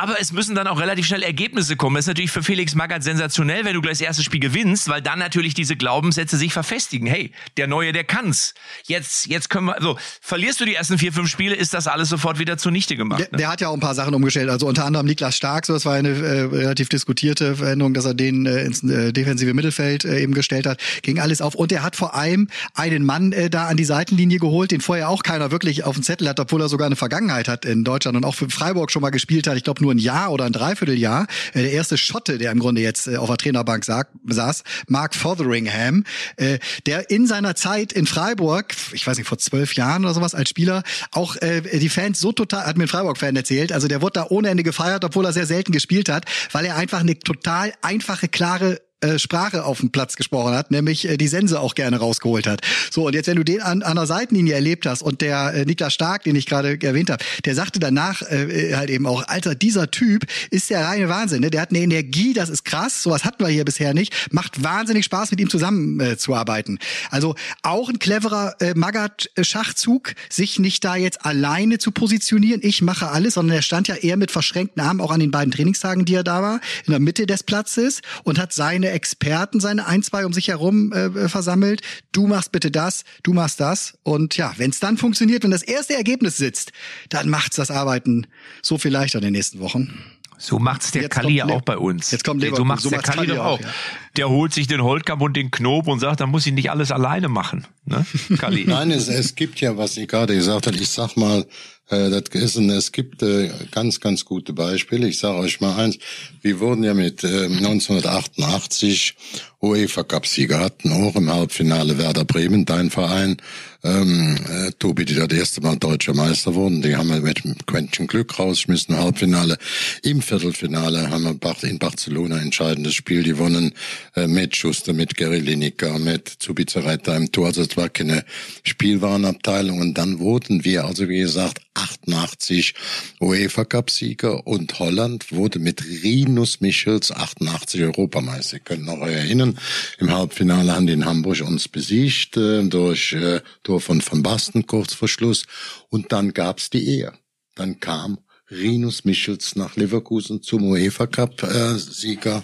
[0.00, 1.96] Aber es müssen dann auch relativ schnell Ergebnisse kommen.
[1.96, 5.02] Das ist natürlich für Felix Magath sensationell, wenn du gleich das erste Spiel gewinnst, weil
[5.02, 7.06] dann natürlich diese Glaubenssätze sich verfestigen.
[7.06, 8.54] Hey, der Neue, der kann's
[8.86, 12.08] jetzt, jetzt können wir, so, verlierst du die ersten vier, fünf Spiele, ist das alles
[12.08, 13.20] sofort wieder zunichte gemacht.
[13.20, 13.38] Der, ne?
[13.38, 15.84] der hat ja auch ein paar Sachen umgestellt, also unter anderem Niklas Stark, so, das
[15.84, 20.20] war eine äh, relativ diskutierte Veränderung, dass er den äh, ins äh, defensive Mittelfeld äh,
[20.20, 23.66] eben gestellt hat, ging alles auf und er hat vor allem einen Mann äh, da
[23.66, 26.68] an die Seitenlinie geholt, den vorher auch keiner wirklich auf dem Zettel hat, obwohl er
[26.68, 29.64] sogar eine Vergangenheit hat in Deutschland und auch für Freiburg schon mal gespielt hat, ich
[29.64, 31.26] glaube nur ein Jahr oder ein Dreivierteljahr.
[31.52, 35.14] Äh, der erste Schotte, der im Grunde jetzt äh, auf der Trainerbank sag, saß, Mark
[35.14, 36.04] Fotheringham,
[36.36, 40.34] äh, der in seiner Zeit in Freiburg ich weiß nicht, vor zwölf Jahren oder sowas
[40.34, 44.02] als Spieler, auch äh, die Fans so total, hat mir ein Freiburg-Fan erzählt, also der
[44.02, 47.18] wurde da ohne Ende gefeiert, obwohl er sehr selten gespielt hat, weil er einfach eine
[47.18, 51.74] total einfache, klare äh, Sprache auf dem Platz gesprochen hat, nämlich äh, die Sense auch
[51.74, 52.62] gerne rausgeholt hat.
[52.90, 55.64] So, und jetzt, wenn du den an, an der Seitenlinie erlebt hast und der äh,
[55.66, 59.54] Niklas Stark, den ich gerade erwähnt habe, der sagte danach äh, halt eben auch, Alter,
[59.54, 61.42] dieser Typ ist der reine Wahnsinn.
[61.42, 61.50] Ne?
[61.50, 64.32] Der hat eine Energie, das ist krass, sowas hatten wir hier bisher nicht.
[64.32, 66.78] Macht wahnsinnig Spaß, mit ihm zusammen äh, zu arbeiten.
[67.10, 73.10] Also auch ein cleverer äh, Magath-Schachzug, sich nicht da jetzt alleine zu positionieren, ich mache
[73.10, 76.14] alles, sondern er stand ja eher mit verschränkten Armen auch an den beiden Trainingstagen, die
[76.14, 80.26] er da war, in der Mitte des Platzes und hat seine Experten, seine ein, zwei
[80.26, 81.82] um sich herum äh, versammelt.
[82.12, 83.98] Du machst bitte das, du machst das.
[84.02, 86.72] Und ja, wenn es dann funktioniert, wenn das erste Ergebnis sitzt,
[87.08, 88.26] dann macht's das Arbeiten
[88.62, 89.94] so viel leichter in den nächsten Wochen.
[90.38, 92.10] So macht's der Kali ja auch bei uns.
[92.10, 93.60] Jetzt kommt so macht's so der Kali doch auch.
[93.60, 93.68] Ja.
[94.16, 96.90] Der holt sich den Holtkamp und den Knob und sagt, da muss ich nicht alles
[96.90, 97.66] alleine machen.
[97.86, 98.04] Ne?
[98.38, 98.64] Kali.
[98.66, 101.46] Nein, es, es gibt ja, was ich gerade gesagt habe, ich sag mal,
[101.88, 105.08] äh, das ist ein, es gibt äh, ganz, ganz gute Beispiele.
[105.08, 105.98] Ich sage euch mal eins.
[106.42, 109.14] Wir wurden ja mit äh, 1988
[109.60, 113.36] UEFA Cup-Sieger hatten, auch im Halbfinale Werder Bremen, dein Verein.
[113.82, 117.42] Ähm, äh, Tobi, die da das erste Mal deutscher Meister wurden, die haben wir mit
[117.66, 119.58] Quäntchen Glück rausgeschmissen im Halbfinale.
[120.02, 123.72] Im Viertelfinale haben wir in Barcelona entscheidendes Spiel gewonnen,
[124.14, 127.46] äh, mit Schuster, mit Gary Lineker, mit Zubiza Reiter im Tor.
[127.46, 128.24] Also es war keine
[128.64, 129.80] Spielwarenabteilung.
[129.80, 132.74] Und dann wurden wir, also wie gesagt, 88
[133.20, 138.56] UEFA Cup Sieger und Holland wurde mit Rinus Michels 88 Europameister.
[138.56, 139.58] Ihr könnt noch erinnern,
[139.98, 144.66] im Halbfinale haben die in Hamburg uns besiegt äh, durch äh, Tor von Van Basten
[144.66, 145.46] kurz vor Schluss
[145.90, 147.12] und dann gab's die Ehe.
[147.54, 148.18] Dann kam
[148.50, 152.42] Rinus Michels nach Leverkusen zum UEFA Cup äh, Sieger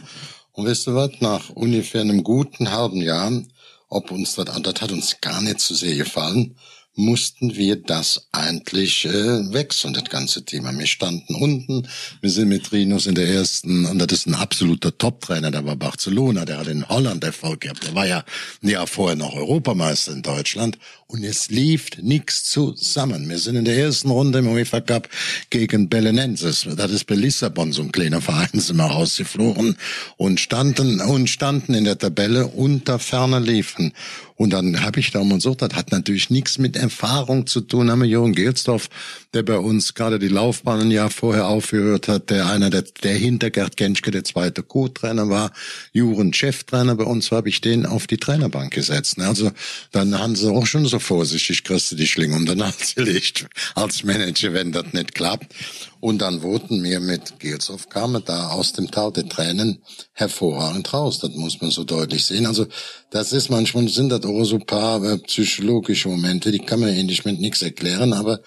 [0.52, 3.32] und wisst ihr was, nach ungefähr einem guten halben Jahr,
[3.88, 6.56] ob uns das, das hat uns gar nicht so sehr gefallen,
[6.94, 10.76] mussten wir das eigentlich äh, wechseln, das ganze Thema.
[10.78, 11.88] Wir standen unten,
[12.20, 15.76] wir sind mit Rinus in der ersten, und das ist ein absoluter Top-Trainer, der war
[15.76, 18.24] Barcelona, der hat in Holland Erfolg gehabt, der war ja
[18.60, 20.78] Jahr vorher noch Europameister in Deutschland
[21.12, 23.28] und es lief nichts zusammen.
[23.28, 25.08] Wir sind in der ersten Runde im UEFA Cup
[25.50, 29.76] gegen Belenenses, das ist bei Lissabon, so ein kleiner Verein, sind wir rausgeflogen
[30.16, 33.92] und standen, und standen in der Tabelle unter ferner Liefen.
[34.42, 37.90] Und dann habe ich da so, das hat natürlich nichts mit Erfahrung zu tun.
[37.90, 38.88] Haben wir Jürgen Gelsdorf,
[39.34, 43.14] der bei uns gerade die Laufbahn ein Jahr vorher aufgehört hat, der einer, der, der
[43.14, 45.52] hinter Gerd Genschke der zweite Co-Trainer war,
[45.92, 49.20] Juren Cheftrainer bei uns, habe ich den auf die Trainerbank gesetzt.
[49.20, 49.52] Also
[49.92, 53.46] dann haben sie auch schon so vorsichtig, kriegst du die Schlinge um den Hals gelegt
[53.74, 55.54] als Manager, wenn das nicht klappt.
[56.00, 59.82] Und dann wurden wir mit Gelsdorf kamen da aus dem Tal der Tränen
[60.14, 61.20] hervorragend raus.
[61.20, 62.46] Das muss man so deutlich sehen.
[62.46, 62.66] Also
[63.10, 67.24] das ist manchmal sind das auch so paar äh, psychologische Momente, die kann man ähnlich
[67.24, 68.40] mit nichts erklären, aber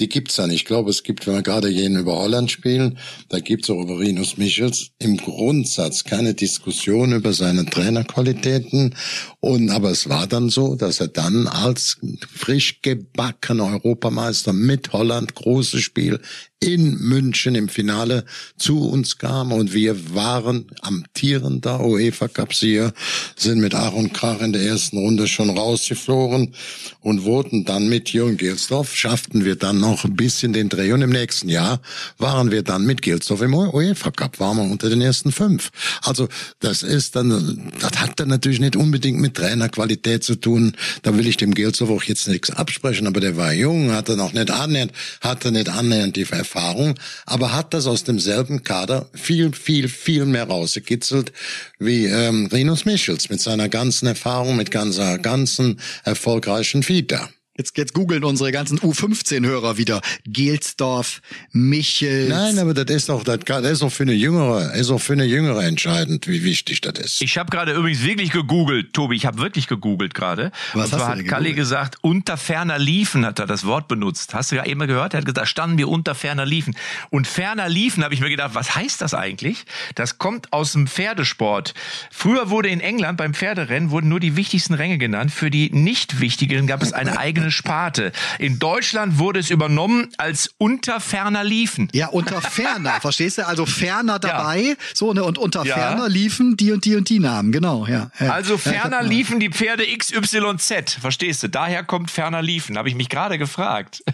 [0.00, 0.50] die gibt's dann.
[0.50, 3.98] Ich glaube, es gibt, wenn wir gerade jeden über Holland spielen, da gibt's auch über
[3.98, 8.94] Rinus Michels im Grundsatz keine Diskussion über seine Trainerqualitäten.
[9.40, 11.98] Und aber es war dann so, dass er dann als
[12.34, 16.20] frisch gebackener Europameister mit Holland großes Spiel
[16.60, 18.24] in München im Finale
[18.58, 19.50] zu uns kam.
[19.50, 22.92] Und wir waren amtierender UEFA Cup Sieger,
[23.34, 26.54] sind mit und Krach in der ersten Runde schon rausgeflogen
[27.00, 30.92] und wurden dann mit Jürgen Gelsdorf, schafften wir dann noch ein bisschen den Dreh.
[30.92, 31.80] Und im nächsten Jahr
[32.18, 35.70] waren wir dann mit Gelsdorf im UEFA Cup, waren wir unter den ersten fünf.
[36.02, 41.16] Also das ist dann, das hat dann natürlich nicht unbedingt mit Trainerqualität zu tun, da
[41.16, 44.50] will ich dem Gelsdorf auch jetzt nichts absprechen, aber der war jung, hatte noch nicht
[44.50, 44.92] annähernd,
[45.22, 50.44] hatte nicht annähernd die Erfahrung, aber hat das aus demselben Kader viel, viel, viel mehr
[50.44, 51.32] rausgekitzelt
[51.78, 57.28] wie ähm, Rinus Michels mit seiner ganzen Erfahrung, mit ganzer, ganzen erfolgreichen Vita.
[57.60, 60.00] Jetzt, jetzt googeln unsere ganzen U15-Hörer wieder.
[60.24, 61.20] Gelsdorf,
[61.52, 62.30] Michels.
[62.30, 65.12] Nein, aber das ist doch, das, das ist doch für eine Jüngere, ist auch für
[65.12, 67.20] eine Jüngere entscheidend, wie wichtig das ist.
[67.20, 70.52] Ich habe gerade übrigens wirklich gegoogelt, Tobi, ich habe wirklich gegoogelt gerade.
[70.72, 71.56] Was Und hast zwar du denn hat Kalli gegoogelt?
[71.56, 74.32] gesagt, unter ferner Liefen hat er das Wort benutzt.
[74.32, 75.12] Hast du ja eben gehört?
[75.12, 76.74] Er hat gesagt, da standen wir unter ferner Liefen.
[77.10, 79.64] Und ferner Liefen habe ich mir gedacht, was heißt das eigentlich?
[79.96, 81.74] Das kommt aus dem Pferdesport.
[82.10, 85.30] Früher wurde in England beim Pferderennen wurden nur die wichtigsten Ränge genannt.
[85.30, 88.12] Für die nicht wichtigen gab es eine eigene Sparte.
[88.38, 91.88] In Deutschland wurde es übernommen als unter ferner Liefen.
[91.92, 93.46] Ja, unter ferner, verstehst du?
[93.46, 95.74] Also ferner dabei, so, ne, und unter Ja.
[95.74, 98.10] ferner liefen die und die und die Namen, genau, ja.
[98.20, 98.30] ja.
[98.30, 101.48] Also Ja, ferner liefen die Pferde XYZ, verstehst du?
[101.48, 104.02] Daher kommt ferner liefen, habe ich mich gerade gefragt.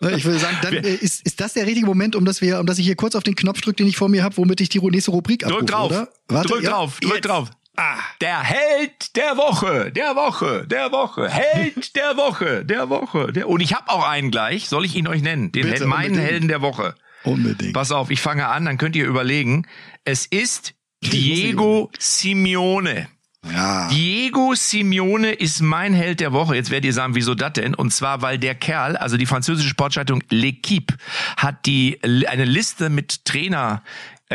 [0.00, 2.58] Ne, Ich würde sagen, dann äh, ist, ist das der richtige Moment, um dass wir,
[2.58, 4.60] um dass ich hier kurz auf den Knopf drücke, den ich vor mir habe, womit
[4.60, 6.08] ich die nächste Rubrik abrufe, Drück drauf, oder?
[6.26, 7.24] Warte, drück ja, drauf, drück jetzt.
[7.28, 7.50] drauf.
[7.76, 13.32] Ah, der Held der Woche, der Woche, der Woche, Held der Woche, der Woche.
[13.32, 15.52] Der, und ich habe auch einen gleich, soll ich ihn euch nennen?
[15.52, 16.30] Den Bitte, Held, meinen unbedingt.
[16.30, 16.94] Helden der Woche.
[17.24, 17.72] Unbedingt.
[17.72, 19.66] Pass auf, ich fange an, dann könnt ihr überlegen.
[20.04, 23.08] Es ist Diego Simeone.
[23.50, 23.88] Ja.
[23.88, 26.54] Diego Simeone ist mein Held der Woche.
[26.54, 27.74] Jetzt werdet ihr sagen, wieso das denn?
[27.74, 30.94] Und zwar, weil der Kerl, also die französische Sportschaltung L'Equipe,
[31.36, 33.82] hat die eine Liste mit Trainer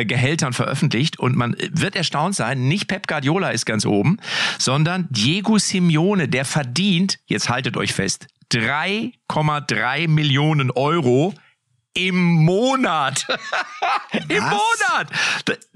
[0.06, 1.20] Gehältern veröffentlicht.
[1.20, 4.18] Und man wird erstaunt sein, nicht Pep Guardiola ist ganz oben,
[4.58, 11.34] sondern Diego Simeone, der verdient, jetzt haltet euch fest, 3,3 Millionen Euro
[11.98, 13.26] im Monat.
[14.30, 15.10] Im Monat.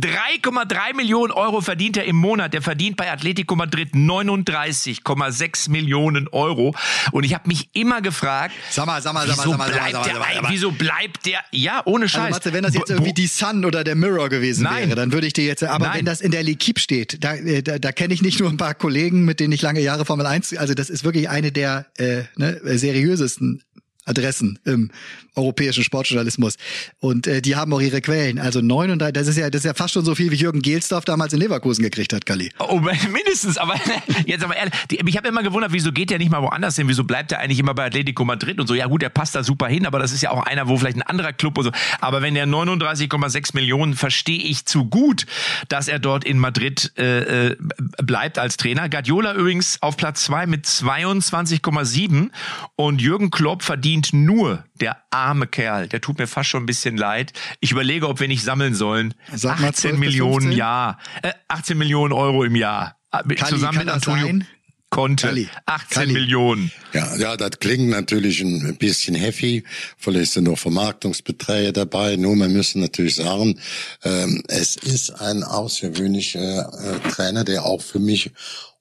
[0.02, 2.54] 3,3 Millionen Euro verdient er im Monat.
[2.54, 6.76] Der verdient bei Atletico Madrid 39,6 Millionen Euro.
[7.12, 9.68] Und ich habe mich immer gefragt, Sag mal, sag mal, sag mal, wieso sag mal,
[9.68, 12.32] sag mal, bleibt sag mal, der, wieso bleibt der, ja, ohne Also, Scheiß.
[12.32, 14.90] Matze, wenn das jetzt irgendwie die Sun oder der Mirror gewesen Nein.
[14.90, 16.00] wäre, dann würde ich dir jetzt, aber Nein.
[16.00, 18.58] wenn das in der L'Equipe steht, da, äh, da, da kenne ich nicht nur ein
[18.58, 21.88] paar Kollegen, mit denen ich lange Jahre Formel 1, also das ist wirklich eine der
[21.98, 23.64] äh, ne, seriösesten
[24.06, 24.92] Adressen im
[25.36, 26.56] europäischen Sportjournalismus.
[27.00, 28.38] Und äh, die haben auch ihre Quellen.
[28.40, 31.06] Also 39, das ist ja, das ist ja fast schon so viel, wie Jürgen Gelsdorf
[31.06, 32.52] damals in Leverkusen gekriegt hat, Kali.
[32.60, 32.80] Oh,
[33.12, 33.76] mindestens, aber
[34.26, 36.88] jetzt aber ehrlich, die, ich habe immer gewundert, wieso geht der nicht mal woanders hin?
[36.88, 38.74] Wieso bleibt er eigentlich immer bei Atletico Madrid und so?
[38.74, 40.98] Ja gut, der passt da super hin, aber das ist ja auch einer, wo vielleicht
[40.98, 41.72] ein anderer Club und so.
[42.02, 45.26] Aber wenn der 39,6 Millionen verstehe ich zu gut,
[45.70, 47.58] dass er dort in Madrid äh, äh,
[48.04, 48.90] bleibt als Trainer.
[48.90, 52.30] Guardiola übrigens auf Platz zwei mit 22,7
[52.76, 55.88] und Jürgen Klopp verdient nur der arme Kerl.
[55.88, 57.34] Der tut mir fast schon ein bisschen leid.
[57.60, 59.14] Ich überlege, ob wir nicht sammeln sollen.
[59.34, 60.58] Sag mal 18 12 bis Millionen 15?
[60.58, 62.98] Jahr, äh, 18 Millionen Euro im Jahr.
[63.26, 64.48] Mit- Kali, zusammen mit Antonio sein?
[64.90, 65.28] Conte.
[65.28, 66.14] Kali, 18 Kali.
[66.14, 66.72] Millionen.
[66.92, 69.64] Ja, ja, das klingt natürlich ein bisschen heavy.
[69.98, 72.18] Vielleicht sind noch Vermarktungsbeträge dabei.
[72.18, 73.58] Nur wir müssen natürlich sagen,
[74.04, 76.72] ähm, es ist ein außergewöhnlicher
[77.06, 78.32] äh, Trainer, der auch für mich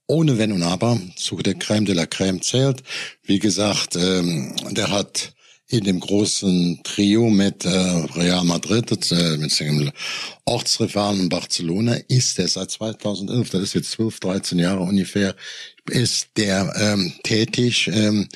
[0.07, 2.83] ohne Wenn und Aber zu der Crème de la Crème zählt.
[3.23, 5.33] Wie gesagt, ähm, der hat
[5.71, 9.91] in dem großen Trio mit äh, Real Madrid, äh, mit seinem
[10.45, 15.37] Ortsrivalen Barcelona, ist er seit 2011, das ist jetzt 12, 13 Jahre ungefähr,
[15.89, 18.29] ist der ähm, tätig ähm,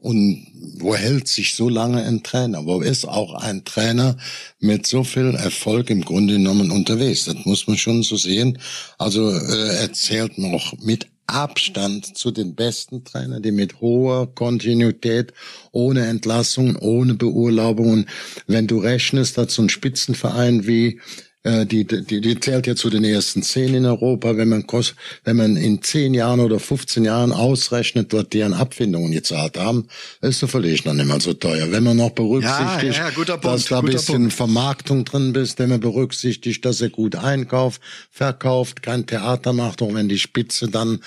[0.00, 0.46] und
[0.78, 2.64] wo hält sich so lange ein Trainer?
[2.64, 4.16] Wo ist auch ein Trainer
[4.60, 7.24] mit so viel Erfolg im Grunde genommen unterwegs?
[7.24, 8.58] Das muss man schon so sehen.
[8.96, 15.32] Also äh, er zählt noch mit Abstand zu den besten Trainern, die mit hoher Kontinuität,
[15.72, 18.08] ohne Entlassungen, ohne Beurlaubungen,
[18.46, 21.00] wenn du rechnest, dass so ein Spitzenverein wie
[21.48, 24.94] äh, die, die, die zählt ja zu den ersten zehn in Europa, wenn man kost,
[25.24, 29.88] wenn man in zehn Jahren oder 15 Jahren ausrechnet, dort deren Abfindungen gezahlt haben,
[30.20, 31.70] ist der Verleg noch nicht mal so teuer.
[31.70, 34.32] Wenn man noch berücksichtigt, Ja, ja, Punkt, dass da ein bisschen Punkt.
[34.34, 37.80] Vermarktung drin bist, wenn man berücksichtigt, dass er gut einkauft,
[38.10, 41.00] verkauft, kein Theater macht, auch wenn die Spitze dann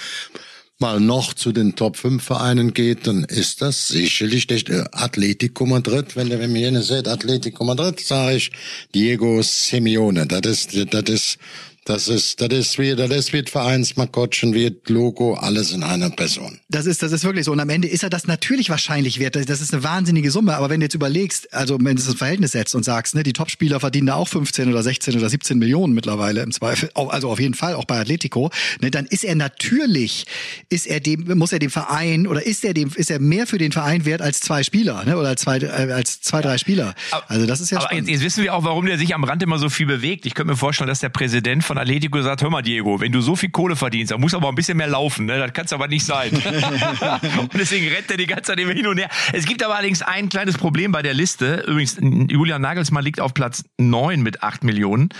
[0.81, 5.65] mal noch zu den Top 5 Vereinen geht, dann ist das sicherlich der äh, Atletico
[5.65, 6.15] Madrid.
[6.15, 8.51] Wenn, wenn mir jene seht, Atletico Madrid, sage ich
[8.93, 10.27] Diego Simeone.
[10.27, 11.37] Das ist, das ist
[11.85, 16.59] das ist, das ist wie, das ist wie Vereinsmaskottchen, wie Logo, alles in einer Person.
[16.69, 17.51] Das ist, das ist wirklich so.
[17.51, 19.35] Und am Ende ist er das natürlich wahrscheinlich wert.
[19.35, 20.55] Das ist eine wahnsinnige Summe.
[20.55, 23.23] Aber wenn du jetzt überlegst, also wenn du es ins Verhältnis setzt und sagst, ne,
[23.23, 27.31] die Topspieler verdienen da auch 15 oder 16 oder 17 Millionen mittlerweile im Zweifel, also
[27.31, 30.27] auf jeden Fall auch bei Atletico, ne, dann ist er natürlich,
[30.69, 33.57] ist er dem, muss er dem Verein oder ist er dem, ist er mehr für
[33.57, 36.93] den Verein wert als zwei Spieler, ne, oder als zwei, äh, als zwei, drei Spieler.
[37.27, 39.41] Also das ist ja Aber jetzt, jetzt wissen wir auch, warum der sich am Rand
[39.41, 40.27] immer so viel bewegt.
[40.27, 43.21] Ich könnte mir vorstellen, dass der Präsident von Atletico gesagt, hör mal Diego, wenn du
[43.21, 45.25] so viel Kohle verdienst, dann muss aber ein bisschen mehr laufen.
[45.25, 45.37] Ne?
[45.37, 46.29] Das kann es aber nicht sein.
[47.37, 49.07] und deswegen rennt er die ganze Zeit immer hin und her.
[49.31, 51.63] Es gibt aber allerdings ein kleines Problem bei der Liste.
[51.65, 55.13] Übrigens, Julian Nagelsmann liegt auf Platz 9 mit 8 Millionen.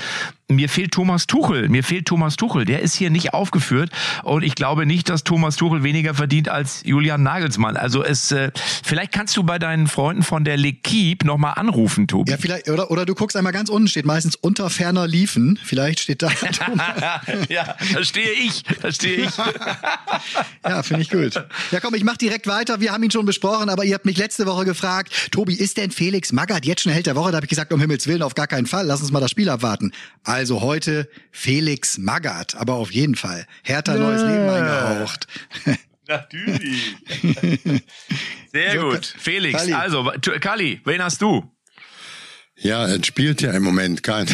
[0.55, 1.69] Mir fehlt Thomas Tuchel.
[1.69, 2.65] Mir fehlt Thomas Tuchel.
[2.65, 3.91] Der ist hier nicht aufgeführt.
[4.23, 7.77] Und ich glaube nicht, dass Thomas Tuchel weniger verdient als Julian Nagelsmann.
[7.77, 8.51] Also es, äh,
[8.83, 12.31] vielleicht kannst du bei deinen Freunden von der L'Equipe nochmal anrufen, Tobi.
[12.31, 15.59] Ja, vielleicht, oder, oder du guckst einmal ganz unten, steht meistens unter ferner Liefen.
[15.63, 16.29] Vielleicht steht da
[17.49, 18.63] ja, da stehe ich.
[18.81, 19.31] Da stehe ich.
[20.65, 21.33] ja, finde ich gut.
[21.71, 22.79] Ja, komm, ich mach direkt weiter.
[22.79, 25.91] Wir haben ihn schon besprochen, aber ihr habt mich letzte Woche gefragt, Tobi, ist denn
[25.91, 27.31] Felix Magath jetzt schon Held der Woche?
[27.31, 28.85] Da habe ich gesagt, um Himmels Willen, auf gar keinen Fall.
[28.85, 29.91] Lass uns mal das Spiel abwarten.
[30.23, 33.45] Also heute Felix Magath, aber auf jeden Fall.
[33.63, 35.27] Hertha neues Leben eingehaucht.
[36.07, 36.95] Natürlich.
[38.51, 39.13] Sehr gut.
[39.17, 39.73] Felix, Kali.
[39.73, 40.11] also,
[40.41, 41.49] Kali, wen hast du?
[42.57, 44.27] Ja, es spielt ja im Moment kein.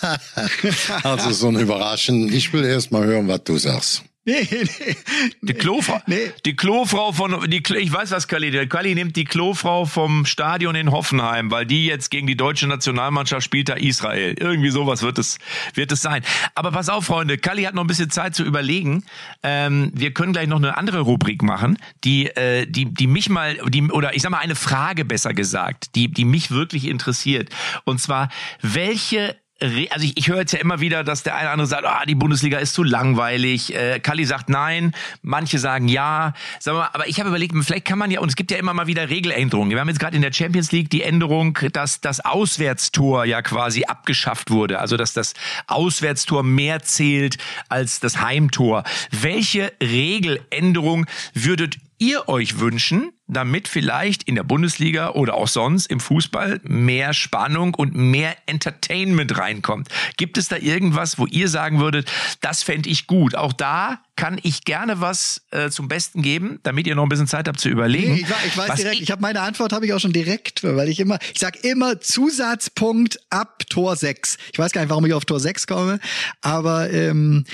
[1.02, 2.32] also so ein Überraschen.
[2.32, 4.04] Ich will erst mal hören, was du sagst.
[4.28, 4.96] Nee, nee.
[5.40, 6.32] Die Klofrau, nee.
[6.44, 10.74] die Klofrau von, die, ich weiß was, Kali, der Kali nimmt die Klofrau vom Stadion
[10.74, 14.34] in Hoffenheim, weil die jetzt gegen die deutsche Nationalmannschaft spielt da Israel.
[14.38, 15.38] Irgendwie sowas wird es,
[15.72, 16.22] wird es sein.
[16.54, 19.02] Aber pass auf, Freunde, Kali hat noch ein bisschen Zeit zu überlegen.
[19.42, 23.58] Ähm, wir können gleich noch eine andere Rubrik machen, die, äh, die, die mich mal,
[23.68, 27.48] die, oder ich sag mal eine Frage besser gesagt, die, die mich wirklich interessiert.
[27.84, 28.28] Und zwar,
[28.60, 31.84] welche also ich, ich höre jetzt ja immer wieder, dass der eine oder andere sagt,
[31.84, 33.74] ah, die Bundesliga ist zu langweilig.
[33.74, 34.92] Äh, Kalli sagt nein,
[35.22, 36.32] manche sagen ja.
[36.60, 38.72] Sag mal, aber ich habe überlegt, vielleicht kann man ja, und es gibt ja immer
[38.72, 39.70] mal wieder Regeländerungen.
[39.70, 43.84] Wir haben jetzt gerade in der Champions League die Änderung, dass das Auswärtstor ja quasi
[43.84, 44.78] abgeschafft wurde.
[44.78, 45.34] Also dass das
[45.66, 47.38] Auswärtstor mehr zählt
[47.68, 48.84] als das Heimtor.
[49.10, 56.00] Welche Regeländerung würdet ihr euch wünschen, damit vielleicht in der Bundesliga oder auch sonst im
[56.00, 59.88] Fußball mehr Spannung und mehr Entertainment reinkommt?
[60.16, 63.34] Gibt es da irgendwas, wo ihr sagen würdet, das fände ich gut?
[63.34, 67.28] Auch da kann ich gerne was äh, zum Besten geben, damit ihr noch ein bisschen
[67.28, 68.14] Zeit habt zu überlegen.
[68.14, 70.64] Nee, ich, ich weiß direkt, ich, ich habe meine Antwort habe ich auch schon direkt,
[70.64, 74.38] weil ich immer, ich sag immer Zusatzpunkt ab Tor 6.
[74.52, 76.00] Ich weiß gar nicht, warum ich auf Tor 6 komme,
[76.40, 77.44] aber ähm,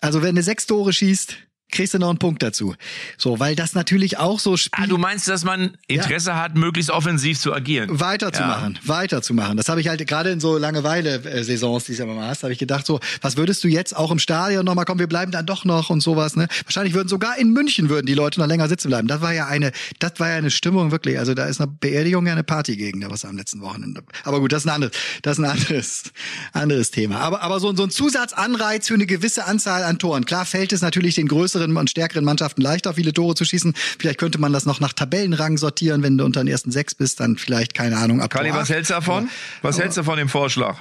[0.00, 1.36] also wenn du sechs Tore schießt,
[1.70, 2.74] kriegst du noch einen Punkt dazu.
[3.16, 4.84] So, weil das natürlich auch so spielt.
[4.84, 6.42] Ah, du meinst, dass man Interesse ja.
[6.42, 8.00] hat, möglichst offensiv zu agieren?
[8.00, 8.88] Weiterzumachen, ja.
[8.88, 9.56] weiterzumachen.
[9.56, 12.58] Das habe ich halt gerade in so Langeweile-Saisons, die es ja mal hast, habe ich
[12.58, 15.64] gedacht, so, was würdest du jetzt auch im Stadion nochmal kommen, wir bleiben dann doch
[15.64, 16.48] noch und sowas, ne?
[16.64, 19.08] Wahrscheinlich würden sogar in München würden die Leute noch länger sitzen bleiben.
[19.08, 21.18] Das war ja eine, das war ja eine Stimmung wirklich.
[21.18, 24.02] Also da ist eine Beerdigung ja eine Party gegen, da was am letzten Wochenende.
[24.24, 26.02] Aber gut, das ist ein anderes, das ist ein anderes,
[26.52, 27.20] anderes Thema.
[27.20, 30.24] Aber, aber so, so ein Zusatzanreiz für eine gewisse Anzahl an Toren.
[30.24, 33.74] Klar fällt es natürlich den größeren größeren und stärkeren Mannschaften leichter, viele Tore zu schießen.
[33.98, 37.20] Vielleicht könnte man das noch nach Tabellenrang sortieren, wenn du unter den ersten sechs bist,
[37.20, 39.28] dann vielleicht, keine Ahnung, ab Kali, was hältst du davon?
[39.62, 40.76] Was hältst du von dem Vorschlag?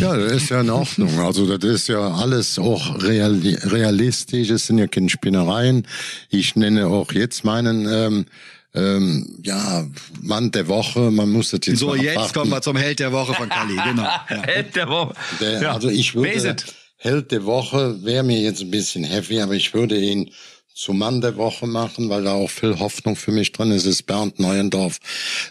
[0.00, 1.18] Ja, das ist ja in Ordnung.
[1.20, 4.48] Also das ist ja alles auch realistisch.
[4.48, 5.86] Es sind ja keine Spinnereien.
[6.30, 8.26] Ich nenne auch jetzt meinen ähm,
[8.74, 9.84] ähm, ja,
[10.22, 13.34] Mann der Woche, man muss das jetzt So, jetzt kommen wir zum Held der Woche
[13.34, 14.02] von Kali, genau.
[14.30, 14.42] Ja.
[14.44, 15.14] Held der Woche.
[15.40, 15.72] Der, ja.
[15.74, 16.56] Also ich würde,
[17.02, 20.30] Held der Woche wäre mir jetzt ein bisschen heavy, aber ich würde ihn
[20.74, 24.06] zum Mann der Woche machen, weil da auch viel Hoffnung für mich drin ist, ist
[24.06, 24.98] Bernd Neuendorf,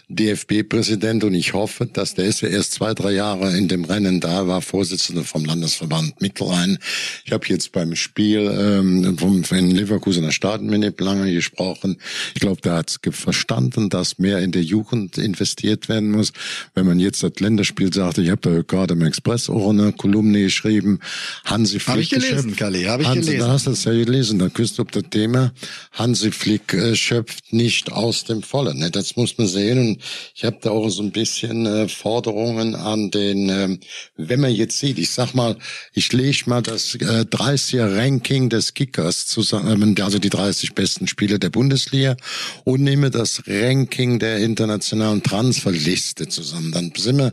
[0.08, 4.20] DFB-Präsident und ich hoffe, dass der ist ja erst zwei, drei Jahre in dem Rennen
[4.20, 6.78] da, war Vorsitzender vom Landesverband Mittelrhein.
[7.24, 11.98] Ich habe jetzt beim Spiel ähm, vom in Leverkusener Staatenminute lange gesprochen.
[12.34, 16.32] Ich glaube, der hat verstanden, dass mehr in der Jugend investiert werden muss.
[16.74, 20.42] Wenn man jetzt das Länderspiel sagt, ich habe da gerade im Express auch eine Kolumne
[20.42, 21.00] geschrieben,
[21.44, 21.78] Hansi.
[21.80, 23.46] Habe ich gelesen, Kalli, habe ich Hansi, gelesen.
[23.46, 25.52] Da hast du es ja gelesen, da küsst du das Thema.
[25.92, 28.78] Hansi Flick äh, schöpft nicht aus dem Vollen.
[28.78, 28.90] Ne?
[28.90, 29.78] Das muss man sehen.
[29.78, 30.02] Und
[30.34, 33.78] ich habe da auch so ein bisschen äh, Forderungen an den, äh,
[34.16, 35.56] wenn man jetzt sieht, ich sag mal,
[35.92, 41.38] ich lege mal das äh, 30er Ranking des Kickers zusammen, also die 30 besten Spieler
[41.38, 42.16] der Bundesliga
[42.64, 46.72] und nehme das Ranking der internationalen Transferliste zusammen.
[46.72, 47.32] Dann sind wir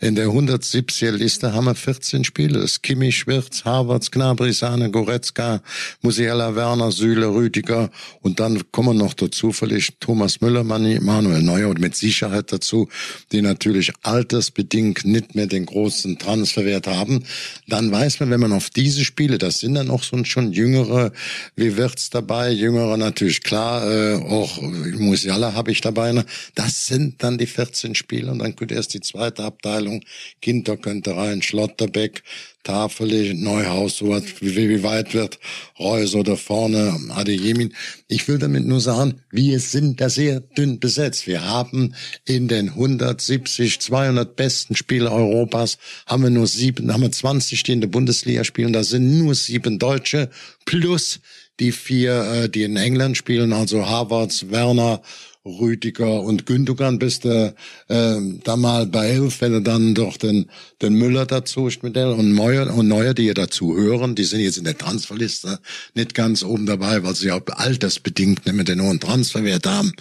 [0.00, 2.60] in der 170er Liste haben wir 14 Spieler.
[2.60, 5.62] Das Kimmich, Wirtz, Havertz, Gnabry, Sahne, Goretzka,
[6.02, 7.90] Musiala, Werner, Süle, Spieler, Rüdiger
[8.22, 12.88] und dann kommen noch dazu vielleicht Thomas Müller, Manuel Neuer und mit Sicherheit dazu,
[13.30, 17.24] die natürlich altersbedingt nicht mehr den großen Transferwert haben.
[17.68, 21.12] Dann weiß man, wenn man auf diese Spiele, das sind dann auch so schon jüngere,
[21.56, 26.12] wie wird's dabei, jüngere natürlich klar, äh, auch Musiala habe ich dabei.
[26.12, 26.24] Ne?
[26.54, 30.02] Das sind dann die 14 Spiele und dann könnte erst die zweite Abteilung,
[30.40, 32.22] Kinder könnte rein, Schlotterbeck,
[32.62, 35.38] Tafel, Neuhaus, sowas, wie, wie weit wird
[35.78, 37.74] Reus oder vorne Adeyemin.
[38.06, 41.26] Ich will damit nur sagen, wir sind da sehr dünn besetzt.
[41.26, 41.94] Wir haben
[42.26, 47.72] in den 170, 200 besten Spieler Europas haben wir nur sieben, haben wir 20, die
[47.72, 48.72] in der Bundesliga spielen.
[48.72, 50.28] Da sind nur sieben Deutsche
[50.66, 51.20] plus
[51.60, 55.02] die vier, äh, die in England spielen, also Harvards, Werner,
[55.46, 57.54] Rüdiger und Gündogan bist du
[57.88, 60.50] äh, da mal bei elf, wenn du dann doch den,
[60.82, 64.40] den Müller dazu mit der und Neuer und Neuer, die ja dazu hören, die sind
[64.40, 65.58] jetzt in der Transferliste
[65.94, 69.94] nicht ganz oben dabei, weil sie auch altersbedingt nicht mehr den hohen Transferwert haben.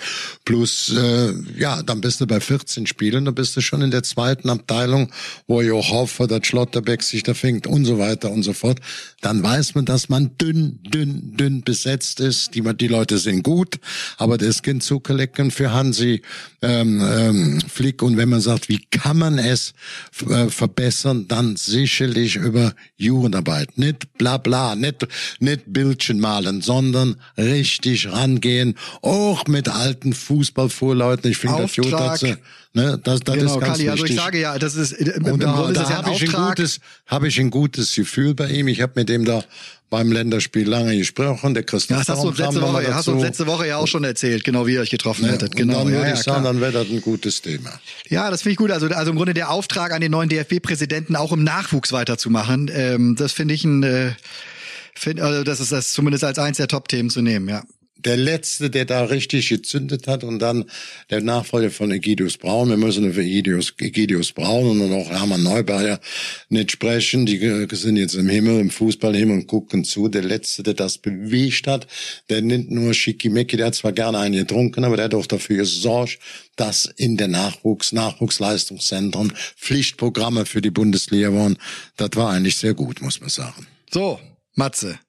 [0.43, 4.03] Plus, äh, ja, dann bist du bei 14 Spielen, dann bist du schon in der
[4.03, 5.09] zweiten Abteilung,
[5.47, 8.79] wo ich auch hoffe, dass Schlotterbeck sich da fängt und so weiter und so fort.
[9.21, 12.55] Dann weiß man, dass man dünn, dünn, dünn besetzt ist.
[12.55, 13.79] Die, die Leute sind gut,
[14.17, 14.99] aber das Kind zu
[15.30, 16.21] Flecken für Hansi
[16.61, 18.01] ähm, ähm, Flick.
[18.01, 19.73] Und wenn man sagt, wie kann man es
[20.27, 23.77] äh, verbessern, dann sicherlich über Jugendarbeit.
[23.77, 25.07] Nicht bla bla, nicht,
[25.39, 28.75] nicht Bildchen malen, sondern richtig rangehen.
[29.01, 31.30] Auch mit alten Fußballvorleuten.
[31.32, 32.36] Ich finde das gut, sie,
[32.80, 35.43] Ne, das, das genau, ist ganz Kali, also ich sage ja, das ist im, und
[35.43, 38.49] da, Grunde da ist ja habe ich ein gutes, habe ich ein gutes Gefühl bei
[38.49, 38.67] ihm.
[38.67, 39.43] Ich habe mit dem da
[39.89, 41.53] beim Länderspiel lange gesprochen.
[41.53, 43.77] Der Christoph ja, das hast du uns letzte Woche, ja, hast du letzte Woche ja
[43.77, 45.55] auch schon erzählt, genau wie ihr euch getroffen ja, hättet.
[45.55, 45.80] Genau.
[45.80, 47.71] Dann würde ja, ich sagen, dann wäre das ein gutes Thema.
[48.07, 48.71] Ja, das finde ich gut.
[48.71, 52.71] Also, also im Grunde der Auftrag an den neuen DFB-Präsidenten auch im Nachwuchs weiterzumachen.
[52.73, 54.13] Ähm, das finde ich ein, äh,
[54.93, 57.63] find, also das ist das zumindest als eins der Top-Themen zu nehmen, ja
[58.06, 60.66] der letzte, der da richtig gezündet hat und dann
[61.10, 62.70] der Nachfolger von Egidius Braun.
[62.70, 66.00] Wir müssen über Egidius, Egidius Braun und auch Hermann Neuberger
[66.47, 67.26] nicht sprechen.
[67.26, 70.08] Die sind jetzt im Himmel, im Fußballhimmel und gucken zu.
[70.08, 71.88] Der letzte, der das bewegt hat,
[72.30, 75.58] der nimmt nur Schickimicki, der hat zwar gerne einen getrunken, aber der hat auch dafür
[75.58, 76.20] gesorgt,
[76.56, 81.58] dass in der Nachwuchs, Nachwuchsleistungszentren Pflichtprogramme für die Bundesliga waren.
[81.97, 83.68] Das war eigentlich sehr gut, muss man sagen.
[83.91, 84.20] So,
[84.56, 85.00] Matze.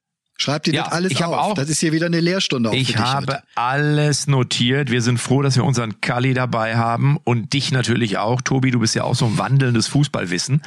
[0.40, 1.36] Schreib dir ja, das alles ich auf.
[1.36, 2.70] Auch, das ist hier wieder eine Lehrstunde.
[2.70, 3.40] Auch ich habe mit.
[3.56, 4.90] alles notiert.
[4.90, 8.40] Wir sind froh, dass wir unseren Kali dabei haben und dich natürlich auch.
[8.40, 10.62] Tobi, du bist ja auch so ein wandelndes Fußballwissen.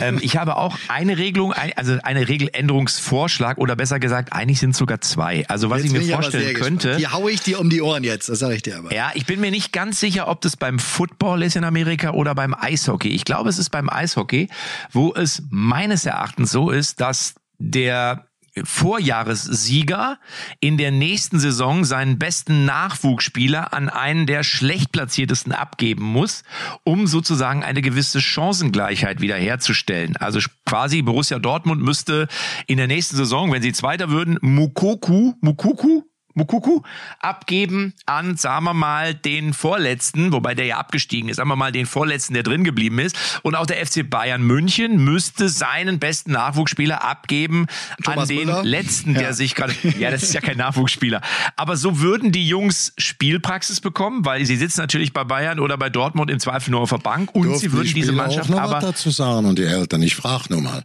[0.00, 5.00] ähm, ich habe auch eine Regelung, also eine Regeländerungsvorschlag oder besser gesagt, eigentlich sind sogar
[5.00, 5.44] zwei.
[5.48, 6.96] Also was jetzt ich mir vorstellen könnte.
[6.96, 8.94] Die haue ich dir um die Ohren jetzt, das sage ich dir aber.
[8.94, 12.36] Ja, ich bin mir nicht ganz sicher, ob das beim Football ist in Amerika oder
[12.36, 13.08] beim Eishockey.
[13.08, 14.48] Ich glaube, es ist beim Eishockey,
[14.92, 18.27] wo es meines Erachtens so ist, dass der
[18.64, 20.18] Vorjahressieger
[20.60, 26.42] in der nächsten Saison seinen besten Nachwuchsspieler an einen der schlecht platziertesten abgeben muss,
[26.84, 30.16] um sozusagen eine gewisse Chancengleichheit wiederherzustellen.
[30.16, 32.28] Also quasi Borussia Dortmund müsste
[32.66, 36.02] in der nächsten Saison, wenn sie Zweiter würden, Mukoku, Mukuku,
[36.38, 36.80] Mukuku
[37.20, 41.72] abgeben an, sagen wir mal, den Vorletzten, wobei der ja abgestiegen ist, sagen wir mal,
[41.72, 43.16] den Vorletzten, der drin geblieben ist.
[43.42, 47.66] Und auch der FC Bayern München müsste seinen besten Nachwuchsspieler abgeben
[48.02, 48.64] Thomas an den Müller?
[48.64, 49.32] Letzten, der ja.
[49.32, 51.20] sich gerade, ja, das ist ja kein Nachwuchsspieler.
[51.56, 55.90] Aber so würden die Jungs Spielpraxis bekommen, weil sie sitzen natürlich bei Bayern oder bei
[55.90, 58.54] Dortmund im Zweifel nur auf der Bank und Dürfen sie würden die diese Mannschaft auch
[58.54, 60.02] noch aber was dazu sagen und die Eltern.
[60.02, 60.84] Ich frage nur mal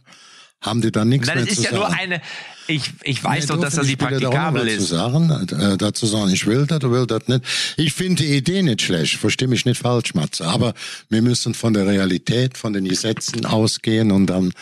[0.64, 1.62] haben die dann nichts Nein, mehr zu sagen.
[1.62, 2.20] Das ist ja nur eine,
[2.66, 4.90] ich, ich weiß doch, dass das nicht praktikabel ist.
[4.90, 7.44] Dazu sagen, äh, dazu sagen, ich will das, will das nicht.
[7.76, 10.46] Ich finde die Idee nicht schlecht, verstehe mich nicht falsch, Matze.
[10.46, 10.74] Aber
[11.08, 14.52] wir müssen von der Realität, von den Gesetzen ausgehen und dann,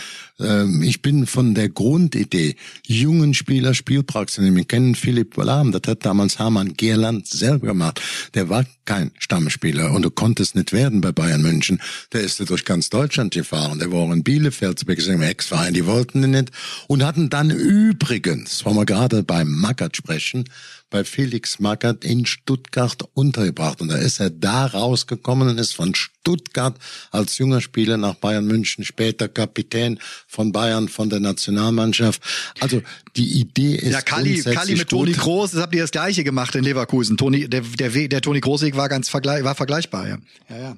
[0.40, 4.56] ähm, ich bin von der Grundidee, jungen Spieler Spielpraxis nehmen.
[4.56, 8.00] Wir kennen Philipp Lahm, das hat damals Hermann Gerland selber gemacht.
[8.34, 11.80] Der war kein Stammspieler und du konntest nicht werden bei Bayern München.
[12.12, 13.78] Der ist durch ganz Deutschland gefahren.
[13.78, 16.50] Der war auch in Bielefeld, im Ex-Verein, die wollten ihn nicht
[16.88, 17.50] und hatten dann
[17.92, 20.48] Übrigens, wollen wir gerade beim Mackert sprechen,
[20.92, 23.80] bei Felix Magath in Stuttgart untergebracht.
[23.80, 26.76] Und da ist er da rausgekommen und ist von Stuttgart
[27.10, 32.22] als junger Spieler nach Bayern München, später Kapitän von Bayern, von der Nationalmannschaft.
[32.60, 32.82] Also
[33.16, 36.54] die Idee ist Ja, Kali, Kali mit Toni Groß, das habt ihr das gleiche gemacht
[36.54, 37.16] in Leverkusen.
[37.16, 40.18] Toni, der, der, der Toni Großweg war ganz vergleich, war vergleichbar, ja.
[40.48, 40.76] Ja, ja.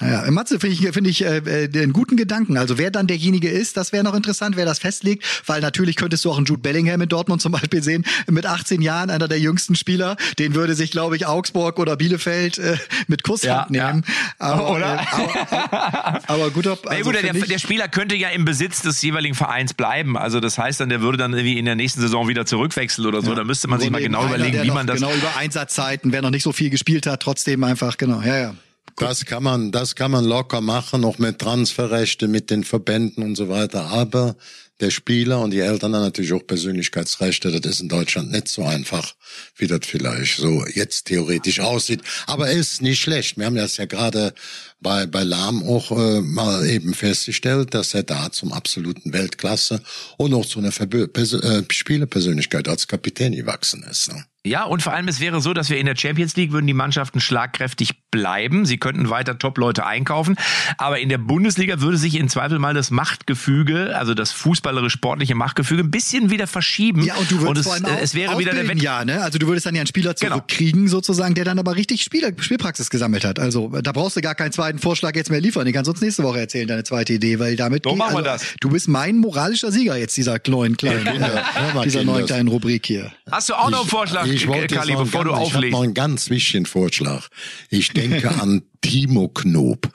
[0.00, 2.56] Naja, Matze finde ich, finde ich äh, äh, einen guten Gedanken.
[2.56, 6.24] Also wer dann derjenige ist, das wäre noch interessant, wer das festlegt, weil natürlich könntest
[6.24, 9.38] du auch einen Jude Bellingham in Dortmund zum Beispiel sehen, mit 18 Jahren, einer der
[9.50, 12.76] jüngsten Spieler, den würde sich, glaube ich, Augsburg oder Bielefeld äh,
[13.08, 14.04] mit Kusshand Ja, nehmen.
[14.38, 14.94] Aber, Oder?
[14.94, 19.34] Äh, aber, aber guter, also gut, der, der Spieler könnte ja im Besitz des jeweiligen
[19.34, 20.16] Vereins bleiben.
[20.16, 23.22] Also das heißt dann, der würde dann irgendwie in der nächsten Saison wieder zurückwechseln oder
[23.22, 23.34] so.
[23.34, 25.00] Da müsste man sich Wurde mal genau einer, überlegen, wie man das.
[25.00, 28.54] Genau über Einsatzzeiten, wer noch nicht so viel gespielt hat, trotzdem einfach, genau, ja, ja.
[28.96, 33.34] Das kann man, das kann man locker machen, auch mit Transferrechte, mit den Verbänden und
[33.34, 33.86] so weiter.
[33.86, 34.36] Aber
[34.80, 37.60] der Spieler und die Eltern haben natürlich auch Persönlichkeitsrechte.
[37.60, 39.14] Das ist in Deutschland nicht so einfach,
[39.56, 42.02] wie das vielleicht so jetzt theoretisch aussieht.
[42.26, 43.36] Aber ist nicht schlecht.
[43.36, 44.34] Wir haben das ja gerade
[44.80, 49.82] bei, bei Lahm auch äh, mal eben festgestellt, dass er da zum absoluten Weltklasse
[50.16, 54.12] und auch zu einer Verbö Pers äh, Spielerpersönlichkeit als Kapitän gewachsen ist.
[54.12, 54.24] Ne?
[54.44, 56.72] Ja, und vor allem es wäre so, dass wir in der Champions League würden die
[56.74, 58.66] Mannschaften schlagkräftig bleiben.
[58.66, 60.36] Sie könnten weiter Top-Leute einkaufen.
[60.78, 65.82] Aber in der Bundesliga würde sich in Zweifel mal das Machtgefüge, also das fußballerisch-sportliche Machtgefüge,
[65.82, 67.02] ein bisschen wieder verschieben.
[67.02, 69.22] Ja, und du würdest es, vor allem es wäre wieder der Wett ja, ne?
[69.22, 70.36] Also du würdest dann ja einen Spieler Genau.
[70.36, 73.38] zurückkriegen, sozusagen, der dann aber richtig Spieler, Spielpraxis gesammelt hat.
[73.38, 75.64] Also da brauchst du gar keinen zweiten Vorschlag jetzt mehr liefern.
[75.64, 78.18] Den kannst du uns nächste Woche erzählen, deine zweite Idee, weil damit geht- machen wir
[78.18, 78.54] also, das.
[78.60, 81.42] Du bist mein moralischer Sieger jetzt dieser neuen kleinen, äh,
[81.84, 83.12] dieser neuen kleinen Rubrik hier.
[83.30, 85.56] Hast du auch noch einen Vorschlag, ich wollte jetzt Kali, bevor du ganz, Ich habe
[85.56, 85.72] auflegst?
[85.72, 87.28] noch einen ganz wichtigen Vorschlag.
[87.68, 89.90] Ich denke an Timo Knob,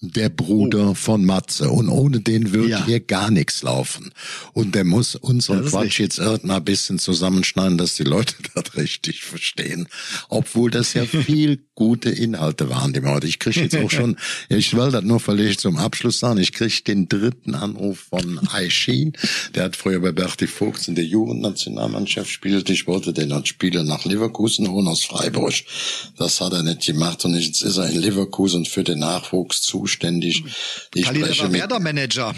[0.00, 1.70] der Bruder von Matze.
[1.70, 2.86] Und ohne den würde Ja.
[2.86, 4.12] hier gar nichts laufen.
[4.52, 5.98] Und der muss unseren Quatsch richtig.
[5.98, 9.88] jetzt irgendwann ein bisschen zusammenschneiden, dass die Leute das richtig verstehen.
[10.28, 13.26] Obwohl das ja viel gute Inhalte waren, die wir heute.
[13.26, 14.16] Ich kriege jetzt auch schon,
[14.48, 19.12] ich will das nur vielleicht zum Abschluss sagen, ich kriege den dritten Anruf von Aishin.
[19.54, 22.70] Der hat früher bei Berti Vogts in der Jugendnationalmannschaft gespielt.
[22.70, 25.54] Ich wollte den als Spieler nach Leverkusen holen aus Freiburg.
[26.16, 28.27] Das hat er nicht gemacht und jetzt ist er in Leverkusen
[28.68, 30.44] für den Nachwuchs zuständig.
[30.94, 32.34] Ich Kali, der spreche war mit Werder-Manager.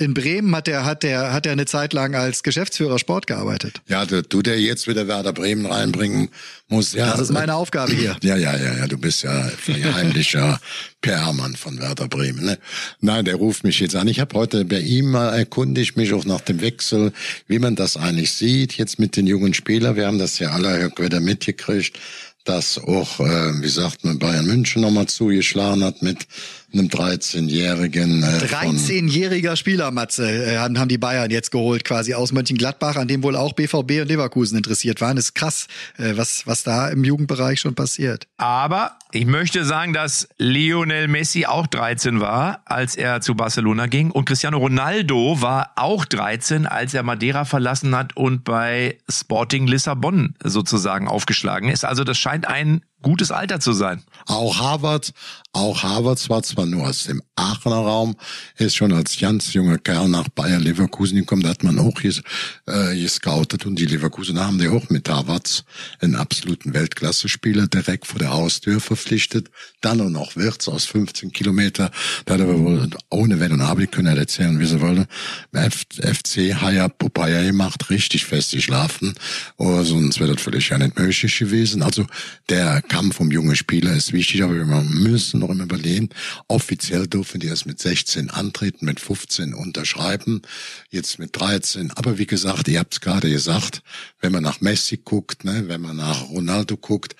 [0.00, 3.82] In Bremen hat er hat der hat er eine Zeit lang als Geschäftsführer Sport gearbeitet.
[3.86, 6.30] ja, du, du der jetzt wieder Werder Bremen reinbringen
[6.68, 6.94] muss.
[6.94, 8.16] Ja, Das ist meine Aufgabe hier.
[8.22, 10.58] Ja, ja, ja, ja, du bist ja ein heimlicher
[11.02, 12.46] PR-Mann von Werder Bremen.
[12.46, 12.58] Ne?
[13.00, 14.08] Nein, der ruft mich jetzt an.
[14.08, 17.12] Ich habe heute bei ihm mal erkundigt mich auch nach dem Wechsel,
[17.46, 19.96] wie man das eigentlich sieht jetzt mit den jungen Spielern.
[19.96, 21.98] Wir haben das ja alle wieder mitgekriegt,
[22.44, 26.26] dass auch, äh, wie sagt man, Bayern München nochmal zugeschlagen hat mit
[26.72, 28.22] einem 13-jährigen.
[28.22, 32.96] Äh, von- 13-jähriger Spieler, Matze, äh, haben, haben die Bayern jetzt geholt, quasi aus Mönchengladbach,
[32.96, 35.16] an dem wohl auch BVB und Leverkusen interessiert waren.
[35.16, 35.66] Das ist krass,
[35.98, 38.26] äh, was, was da im Jugendbereich schon passiert.
[38.36, 44.10] Aber ich möchte sagen, dass Lionel Messi auch 13 war, als er zu Barcelona ging.
[44.10, 50.34] Und Cristiano Ronaldo war auch 13, als er Madeira verlassen hat und bei Sporting Lissabon
[50.42, 51.84] sozusagen aufgeschlagen ist.
[51.84, 54.02] Also das scheint ein gutes Alter zu sein.
[54.26, 55.12] Auch Harvard,
[55.52, 58.16] auch Harvard war zwar nur aus dem Aachener Raum,
[58.56, 62.22] ist schon als ganz junger Kerl nach Bayer Leverkusen gekommen, da hat man auch ges,
[62.66, 65.64] äh, gescoutet und die Leverkusen haben die auch mit Harvards
[66.00, 69.50] einen absoluten Weltklasse-Spieler direkt vor der Haustür verpflichtet.
[69.80, 71.90] Dann auch noch Wirtz aus 15 Kilometer,
[72.26, 75.06] da hat er wohl ohne Wenn und Aber, können ja erzählen, wie sie wollen,
[75.52, 79.14] FC Haya Popeye gemacht, richtig fest geschlafen,
[79.56, 81.82] oh, sonst wäre das völlig ja nicht möglich gewesen.
[81.82, 82.06] Also
[82.48, 86.08] der Kampf um junge Spieler ist wichtig, aber wir müssen noch immer überlegen,
[86.48, 90.42] offiziell dürfen die erst mit 16 antreten, mit 15 unterschreiben,
[90.90, 91.92] jetzt mit 13.
[91.92, 93.82] Aber wie gesagt, ihr habt es gerade gesagt,
[94.20, 97.14] wenn man nach Messi guckt, ne, wenn man nach Ronaldo guckt,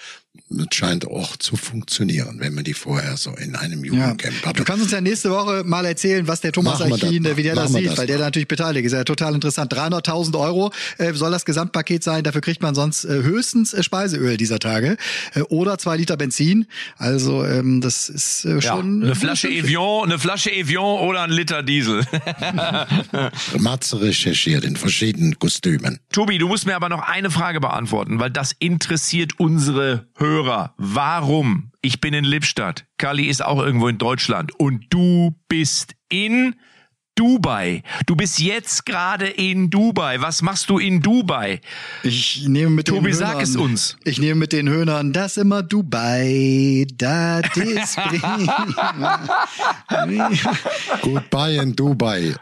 [0.53, 3.93] das scheint auch zu funktionieren, wenn man die vorher so in einem Ja.
[3.93, 4.59] Jugendcamp hat.
[4.59, 6.91] Du kannst uns ja nächste Woche mal erzählen, was der Thomas mal.
[7.01, 8.93] wie der das sieht, das weil der da natürlich beteiligt ist.
[8.93, 9.73] Ja, total interessant.
[9.73, 12.25] 300.000 Euro äh, soll das Gesamtpaket sein.
[12.25, 14.97] Dafür kriegt man sonst äh, höchstens äh, Speiseöl dieser Tage
[15.35, 16.67] äh, oder zwei Liter Benzin.
[16.97, 21.31] Also ähm, das ist äh, Ja, schon eine Flasche Evian, eine Flasche Evian oder ein
[21.31, 22.05] Liter Diesel.
[23.59, 26.01] Matze recherchiert in verschiedenen Kostümen.
[26.11, 30.40] Tobi, du musst mir aber noch eine Frage beantworten, weil das interessiert unsere Hörer.
[30.77, 31.73] Warum?
[31.83, 32.87] Ich bin in Lippstadt.
[32.99, 34.53] Kali ist auch irgendwo in Deutschland.
[34.59, 36.57] Und du bist in
[37.17, 37.83] Dubai.
[38.07, 40.21] Du bist jetzt gerade in Dubai.
[40.23, 41.61] Was machst du in Dubai?
[42.03, 43.97] Ich nehme mit Tobi, den sag Höhnern, es uns.
[44.05, 49.29] Ich nehme mit den Höhnern das immer Dubai, das ist prima.
[51.03, 52.35] Goodbye in Dubai.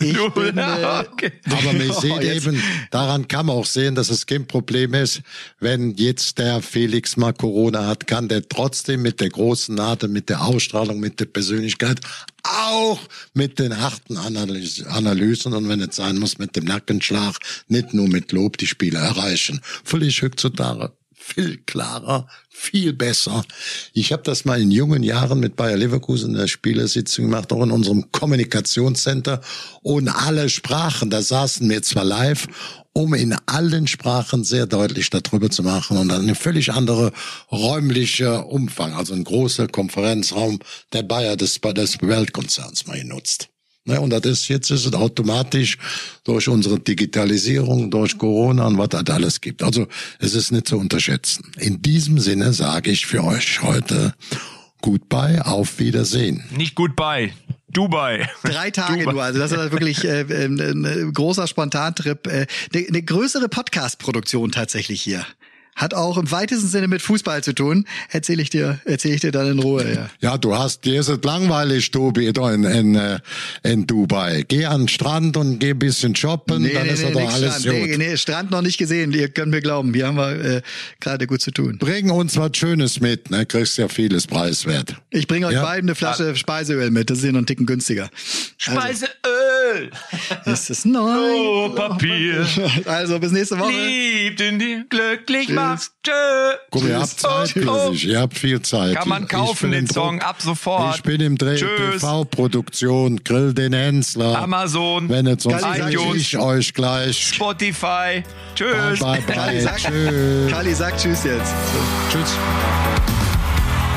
[0.00, 1.32] Ich Du- bin, äh, okay.
[1.50, 5.20] Aber man Oh, sieht eben, daran kann man auch sehen, dass es kein Problem ist,
[5.60, 10.28] wenn jetzt der Felix mal Corona hat, kann der trotzdem mit der großen Nase, mit
[10.30, 12.00] der Ausstrahlung, mit der Persönlichkeit,
[12.42, 13.00] auch
[13.34, 17.36] mit den harten Analys Analysen und wenn es sein muss, mit dem Nackenschlag,
[17.68, 19.60] nicht nur mit Lob die Spieler erreichen.
[19.84, 20.92] Völlig heutzutage
[21.22, 23.44] viel klarer, viel besser.
[23.92, 27.62] Ich habe das mal in jungen Jahren mit Bayer Leverkusen in der Spielersitzung gemacht, auch
[27.62, 29.40] in unserem Kommunikationscenter
[29.82, 32.48] und alle Sprachen, da saßen wir zwar live,
[32.92, 37.12] um in allen Sprachen sehr deutlich darüber zu machen und dann eine völlig andere
[37.50, 40.58] räumliche Umfang, also ein großer Konferenzraum
[40.92, 43.51] der Bayer des, des Weltkonzerns mal genutzt.
[43.84, 45.76] Ne, und das ist, jetzt ist es automatisch
[46.22, 49.62] durch unsere Digitalisierung, durch Corona und was das alles gibt.
[49.64, 49.88] Also
[50.20, 51.50] es ist nicht zu unterschätzen.
[51.58, 54.14] In diesem Sinne sage ich für euch heute
[54.82, 56.44] Goodbye, auf Wiedersehen.
[56.56, 57.32] Nicht Goodbye.
[57.72, 58.28] Dubai.
[58.44, 59.12] Drei Tage Dubai.
[59.12, 62.26] nur, also das ist wirklich äh, äh, ein großer Spontantrip.
[62.26, 65.26] Äh, eine, eine größere Podcast-Produktion tatsächlich hier
[65.74, 67.86] hat auch im weitesten Sinne mit Fußball zu tun.
[68.10, 69.94] Erzähle ich dir, erzähle ich dir dann in Ruhe.
[69.94, 73.18] Ja, ja du hast, dir ist es langweilig, Tobi, da in, in, äh,
[73.62, 74.44] in Dubai.
[74.46, 77.32] Geh an den Strand und geh ein bisschen shoppen, nee, dann nee, ist nee, doch
[77.32, 77.80] alles Strand.
[77.80, 77.88] gut.
[77.88, 79.12] Nee, nee, Strand noch nicht gesehen.
[79.12, 80.62] Ihr könnt mir glauben, hier haben wir äh,
[81.00, 81.78] gerade gut zu tun.
[81.78, 83.46] Bring uns was Schönes mit, ne?
[83.46, 84.94] Kriegst ja vieles preiswert.
[85.10, 85.62] Ich bringe euch ja?
[85.62, 86.34] beiden eine Flasche ja.
[86.34, 87.10] Speiseöl mit.
[87.10, 88.10] Das ist ja noch einen Ticken günstiger.
[88.58, 89.90] Speiseöl!
[90.44, 91.16] Also, ist es neu?
[91.16, 92.46] Oh, Papier.
[92.86, 93.70] Also bis nächste Woche.
[93.70, 95.90] Liebt in die glücklich macht.
[96.02, 96.12] Tschö.
[96.70, 98.96] Guck, ihr habt Zeit, oh, ihr habt viel Zeit.
[98.96, 100.96] Kann man kaufen den Song ab sofort.
[100.96, 104.38] Ich bin im Dreh TV-Produktion, Grill den Hensler.
[104.38, 107.34] Amazon, Wenn es sonst iTunes, ich euch gleich.
[107.34, 108.22] Spotify.
[108.54, 108.98] Tschüss.
[108.98, 109.34] Bye, bye, bye.
[109.34, 110.50] Kali, sag, tschüss.
[110.50, 111.54] Kali sagt Tschüss jetzt.
[112.10, 112.36] Tschüss.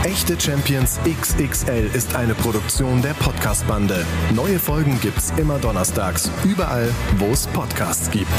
[0.06, 4.06] Echte Champions XXL ist eine Produktion der Podcast-Bande.
[4.36, 8.30] Neue Folgen gibt's immer donnerstags, überall, wo es Podcasts gibt.